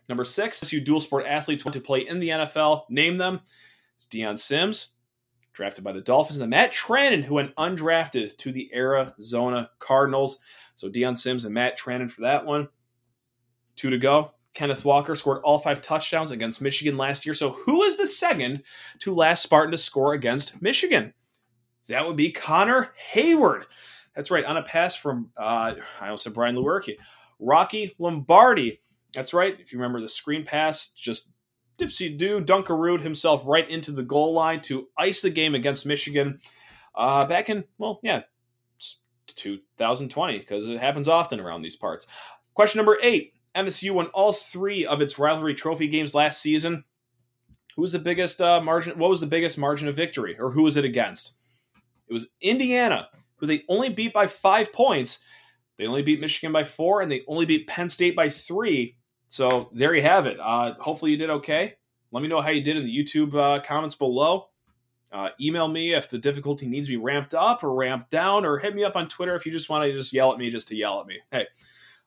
Number 0.08 0.26
six, 0.26 0.72
you 0.72 0.82
dual 0.82 1.00
sport 1.00 1.26
athletes 1.28 1.66
want 1.66 1.74
to 1.74 1.82
play 1.82 2.02
in 2.02 2.20
the 2.20 2.30
NFL. 2.30 2.84
Name 2.90 3.18
them. 3.18 3.42
It's 3.96 4.06
Dion 4.06 4.38
Sims, 4.38 4.90
drafted 5.54 5.84
by 5.84 5.94
the 5.94 6.02
Dolphins, 6.02 6.38
and 6.38 6.44
then 6.44 6.50
Matt 6.50 6.74
Trannon, 6.74 7.24
who 7.24 7.36
went 7.36 7.56
undrafted 7.56 8.38
to 8.38 8.52
the 8.52 8.70
Arizona 8.74 9.72
Cardinals. 9.80 10.40
So 10.76 10.90
Dion 10.90 11.16
Sims 11.16 11.46
and 11.46 11.54
Matt 11.54 11.78
Trannon 11.78 12.12
for 12.12 12.22
that 12.22 12.46
one. 12.46 12.68
Two 13.76 13.90
to 13.90 13.98
go. 13.98 14.35
Kenneth 14.56 14.86
Walker 14.86 15.16
scored 15.16 15.42
all 15.44 15.60
five 15.60 15.82
touchdowns 15.82 16.32
against 16.32 16.62
Michigan 16.62 16.98
last 16.98 17.26
year. 17.26 17.36
So, 17.36 17.52
who 17.52 17.84
is 17.84 17.98
the 17.98 18.08
second 18.08 18.64
to 19.00 19.14
last 19.14 19.44
Spartan 19.44 19.72
to 19.72 19.78
score 19.78 20.14
against 20.14 20.62
Michigan? 20.62 21.14
That 21.90 22.08
would 22.08 22.16
be 22.16 22.32
Connor 22.32 22.92
Heyward. 23.14 23.66
That's 24.16 24.32
right, 24.32 24.46
on 24.46 24.58
a 24.58 24.64
pass 24.64 24.96
from, 24.96 25.30
uh, 25.38 25.76
I 26.00 26.10
also 26.10 26.30
Brian 26.30 26.56
Lewerke. 26.56 26.96
Rocky 27.38 27.94
Lombardi. 28.00 28.82
That's 29.14 29.34
right. 29.34 29.60
If 29.60 29.74
you 29.74 29.80
remember 29.80 30.00
the 30.00 30.10
screen 30.10 30.46
pass, 30.46 30.88
just 30.88 31.32
dipsy 31.78 32.18
do 32.18 32.42
Dunkaroo 32.42 33.02
himself 33.02 33.44
right 33.46 33.70
into 33.70 33.92
the 33.92 34.04
goal 34.04 34.34
line 34.34 34.62
to 34.62 34.88
ice 34.98 35.22
the 35.22 35.30
game 35.30 35.54
against 35.54 35.86
Michigan 35.86 36.40
uh, 36.96 37.28
back 37.28 37.50
in, 37.50 37.66
well, 37.78 38.00
yeah, 38.02 38.22
2020, 39.28 40.40
because 40.40 40.70
it 40.70 40.80
happens 40.80 41.10
often 41.10 41.42
around 41.42 41.62
these 41.62 41.76
parts. 41.76 42.08
Question 42.54 42.80
number 42.80 42.98
eight 43.04 43.34
MSU 43.56 43.92
won 43.92 44.08
all 44.08 44.34
three 44.34 44.86
of 44.86 45.02
its 45.02 45.18
rivalry 45.18 45.54
trophy 45.54 45.88
games 45.88 46.14
last 46.14 46.42
season. 46.42 46.84
Who 47.76 47.82
was 47.82 47.92
the 47.92 48.00
biggest 48.00 48.42
uh, 48.42 48.62
margin? 48.62 48.98
What 48.98 49.10
was 49.10 49.20
the 49.20 49.28
biggest 49.28 49.58
margin 49.58 49.88
of 49.88 49.96
victory, 49.96 50.38
or 50.40 50.52
who 50.52 50.64
was 50.64 50.78
it 50.78 50.86
against? 50.86 51.38
It 52.08 52.14
was 52.14 52.28
Indiana, 52.42 53.10
who 53.38 53.48
they 53.48 53.64
only 53.68 53.90
beat 53.90 54.14
by 54.14 54.28
five 54.28 54.72
points. 54.72 55.20
They 55.78 55.86
only 55.86 56.02
beat 56.02 56.22
Michigan 56.22 56.54
by 56.54 56.64
four, 56.64 57.02
and 57.02 57.12
they 57.12 57.24
only 57.28 57.46
beat 57.46 57.68
Penn 57.68 57.90
State 57.90 58.16
by 58.16 58.30
three. 58.30 58.98
So 59.28 59.70
there 59.74 59.94
you 59.94 60.02
have 60.02 60.26
it. 60.26 60.40
Uh, 60.40 60.76
hopefully 60.80 61.12
you 61.12 61.18
did 61.18 61.30
okay. 61.30 61.76
Let 62.12 62.22
me 62.22 62.30
know 62.30 62.42
how 62.42 62.50
you 62.50 62.64
did 62.64 62.78
in 62.78 62.86
the 62.86 62.98
YouTube 62.98 63.36
uh, 63.36 63.62
comments 63.62 63.96
below. 63.96 64.50
Uh, 65.12 65.30
email 65.42 65.68
me 65.68 65.94
if 65.94 66.10
the 66.10 66.18
difficulty 66.18 66.68
needs 66.68 66.88
to 66.88 66.94
be 66.94 66.98
ramped 66.98 67.34
up 67.34 67.64
or 67.64 67.74
ramped 67.74 68.10
down, 68.10 68.46
or 68.46 68.58
hit 68.58 68.76
me 68.76 68.84
up 68.84 68.96
on 68.96 69.08
Twitter 69.08 69.36
if 69.36 69.46
you 69.46 69.52
just 69.52 69.70
want 69.70 69.84
to 69.84 69.92
just 69.92 70.14
yell 70.14 70.32
at 70.32 70.38
me 70.38 70.50
just 70.50 70.70
to 70.70 70.76
yell 70.76 71.02
at 71.02 71.08
me. 71.08 71.20
Hey, 71.32 71.48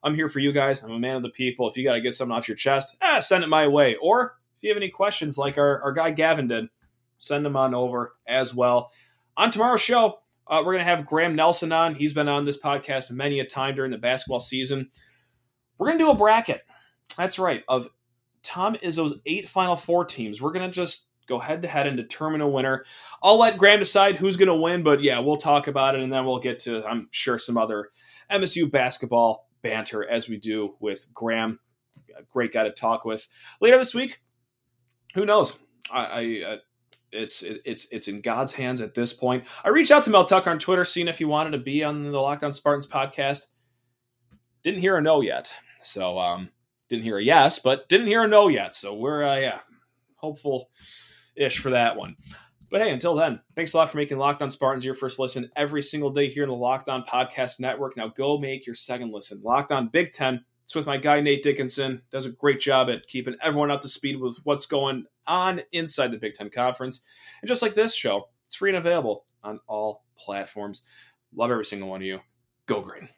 I'm 0.02 0.14
here 0.14 0.28
for 0.28 0.38
you 0.38 0.52
guys. 0.52 0.82
I'm 0.82 0.90
a 0.90 0.98
man 0.98 1.16
of 1.16 1.22
the 1.22 1.30
people. 1.30 1.68
If 1.68 1.76
you 1.76 1.84
got 1.84 1.94
to 1.94 2.00
get 2.00 2.14
something 2.14 2.36
off 2.36 2.48
your 2.48 2.56
chest, 2.56 2.96
ah, 3.02 3.20
send 3.20 3.44
it 3.44 3.48
my 3.48 3.66
way. 3.66 3.96
Or 4.00 4.36
if 4.56 4.62
you 4.62 4.70
have 4.70 4.76
any 4.76 4.90
questions 4.90 5.38
like 5.38 5.58
our, 5.58 5.82
our 5.82 5.92
guy 5.92 6.10
Gavin 6.10 6.48
did, 6.48 6.68
send 7.18 7.44
them 7.44 7.56
on 7.56 7.74
over 7.74 8.14
as 8.26 8.54
well. 8.54 8.92
On 9.36 9.50
tomorrow's 9.50 9.80
show, 9.80 10.20
uh, 10.46 10.62
we're 10.64 10.72
going 10.72 10.84
to 10.84 10.90
have 10.90 11.06
Graham 11.06 11.34
Nelson 11.34 11.72
on. 11.72 11.94
He's 11.94 12.12
been 12.12 12.28
on 12.28 12.44
this 12.44 12.60
podcast 12.60 13.10
many 13.10 13.40
a 13.40 13.44
time 13.44 13.74
during 13.74 13.90
the 13.90 13.98
basketball 13.98 14.40
season. 14.40 14.88
We're 15.76 15.88
going 15.88 15.98
to 15.98 16.04
do 16.04 16.10
a 16.10 16.16
bracket. 16.16 16.62
That's 17.16 17.38
right. 17.38 17.64
Of 17.68 17.88
Tom 18.42 18.76
Izzo's 18.82 19.14
eight 19.26 19.48
Final 19.48 19.76
Four 19.76 20.04
teams, 20.04 20.40
we're 20.40 20.52
going 20.52 20.68
to 20.68 20.74
just 20.74 21.06
go 21.28 21.38
head 21.38 21.62
to 21.62 21.68
head 21.68 21.86
and 21.86 21.96
determine 21.96 22.40
a 22.40 22.48
winner. 22.48 22.84
I'll 23.22 23.38
let 23.38 23.58
Graham 23.58 23.78
decide 23.78 24.16
who's 24.16 24.36
going 24.36 24.48
to 24.48 24.54
win, 24.54 24.82
but 24.82 25.02
yeah, 25.02 25.18
we'll 25.18 25.36
talk 25.36 25.66
about 25.66 25.94
it 25.94 26.00
and 26.00 26.12
then 26.12 26.24
we'll 26.24 26.38
get 26.38 26.60
to, 26.60 26.84
I'm 26.84 27.08
sure, 27.10 27.38
some 27.38 27.58
other 27.58 27.90
MSU 28.32 28.70
basketball 28.70 29.47
banter 29.62 30.08
as 30.08 30.28
we 30.28 30.36
do 30.36 30.76
with 30.80 31.06
Graham. 31.12 31.58
Great 32.30 32.52
guy 32.52 32.64
to 32.64 32.72
talk 32.72 33.04
with. 33.04 33.26
Later 33.60 33.78
this 33.78 33.94
week, 33.94 34.20
who 35.14 35.26
knows? 35.26 35.58
I, 35.90 36.04
I 36.04 36.42
uh, 36.52 36.56
it's 37.12 37.42
it, 37.42 37.62
it's 37.64 37.86
it's 37.90 38.08
in 38.08 38.20
God's 38.20 38.52
hands 38.52 38.80
at 38.80 38.94
this 38.94 39.12
point. 39.12 39.44
I 39.64 39.70
reached 39.70 39.90
out 39.90 40.04
to 40.04 40.10
Mel 40.10 40.24
Tucker 40.24 40.50
on 40.50 40.58
Twitter, 40.58 40.84
seeing 40.84 41.08
if 41.08 41.18
he 41.18 41.24
wanted 41.24 41.50
to 41.50 41.58
be 41.58 41.84
on 41.84 42.02
the 42.02 42.18
Locked 42.18 42.44
On 42.44 42.52
Spartans 42.52 42.86
podcast. 42.86 43.46
Didn't 44.62 44.80
hear 44.80 44.96
a 44.96 45.02
no 45.02 45.20
yet, 45.20 45.52
so 45.80 46.18
um, 46.18 46.50
didn't 46.88 47.04
hear 47.04 47.18
a 47.18 47.22
yes, 47.22 47.58
but 47.58 47.88
didn't 47.88 48.08
hear 48.08 48.24
a 48.24 48.28
no 48.28 48.48
yet. 48.48 48.74
So 48.74 48.94
we're 48.94 49.22
uh, 49.22 49.36
yeah, 49.36 49.60
hopeful 50.16 50.70
ish 51.36 51.58
for 51.58 51.70
that 51.70 51.96
one. 51.96 52.16
But 52.70 52.82
hey, 52.82 52.92
until 52.92 53.14
then, 53.14 53.40
thanks 53.56 53.72
a 53.72 53.78
lot 53.78 53.90
for 53.90 53.96
making 53.96 54.18
Locked 54.18 54.42
On 54.42 54.50
Spartans 54.50 54.84
your 54.84 54.94
first 54.94 55.18
listen 55.18 55.50
every 55.56 55.82
single 55.82 56.10
day 56.10 56.28
here 56.28 56.42
in 56.42 56.50
the 56.50 56.54
Locked 56.54 56.90
On 56.90 57.02
Podcast 57.02 57.60
Network. 57.60 57.96
Now 57.96 58.08
go 58.08 58.38
make 58.38 58.66
your 58.66 58.74
second 58.74 59.10
listen. 59.10 59.40
Locked 59.42 59.72
On 59.72 59.88
Big 59.88 60.12
Ten. 60.12 60.44
It's 60.64 60.74
with 60.74 60.86
my 60.86 60.98
guy 60.98 61.22
Nate 61.22 61.42
Dickinson. 61.42 62.02
Does 62.10 62.26
a 62.26 62.30
great 62.30 62.60
job 62.60 62.90
at 62.90 63.06
keeping 63.06 63.36
everyone 63.42 63.70
up 63.70 63.80
to 63.80 63.88
speed 63.88 64.20
with 64.20 64.36
what's 64.44 64.66
going 64.66 65.06
on 65.26 65.62
inside 65.72 66.12
the 66.12 66.18
Big 66.18 66.34
Ten 66.34 66.50
Conference. 66.50 67.02
And 67.40 67.48
just 67.48 67.62
like 67.62 67.72
this 67.72 67.94
show, 67.94 68.28
it's 68.44 68.54
free 68.54 68.70
and 68.70 68.78
available 68.78 69.24
on 69.42 69.60
all 69.66 70.04
platforms. 70.18 70.82
Love 71.34 71.50
every 71.50 71.64
single 71.64 71.88
one 71.88 72.02
of 72.02 72.06
you. 72.06 72.20
Go 72.66 72.82
green. 72.82 73.08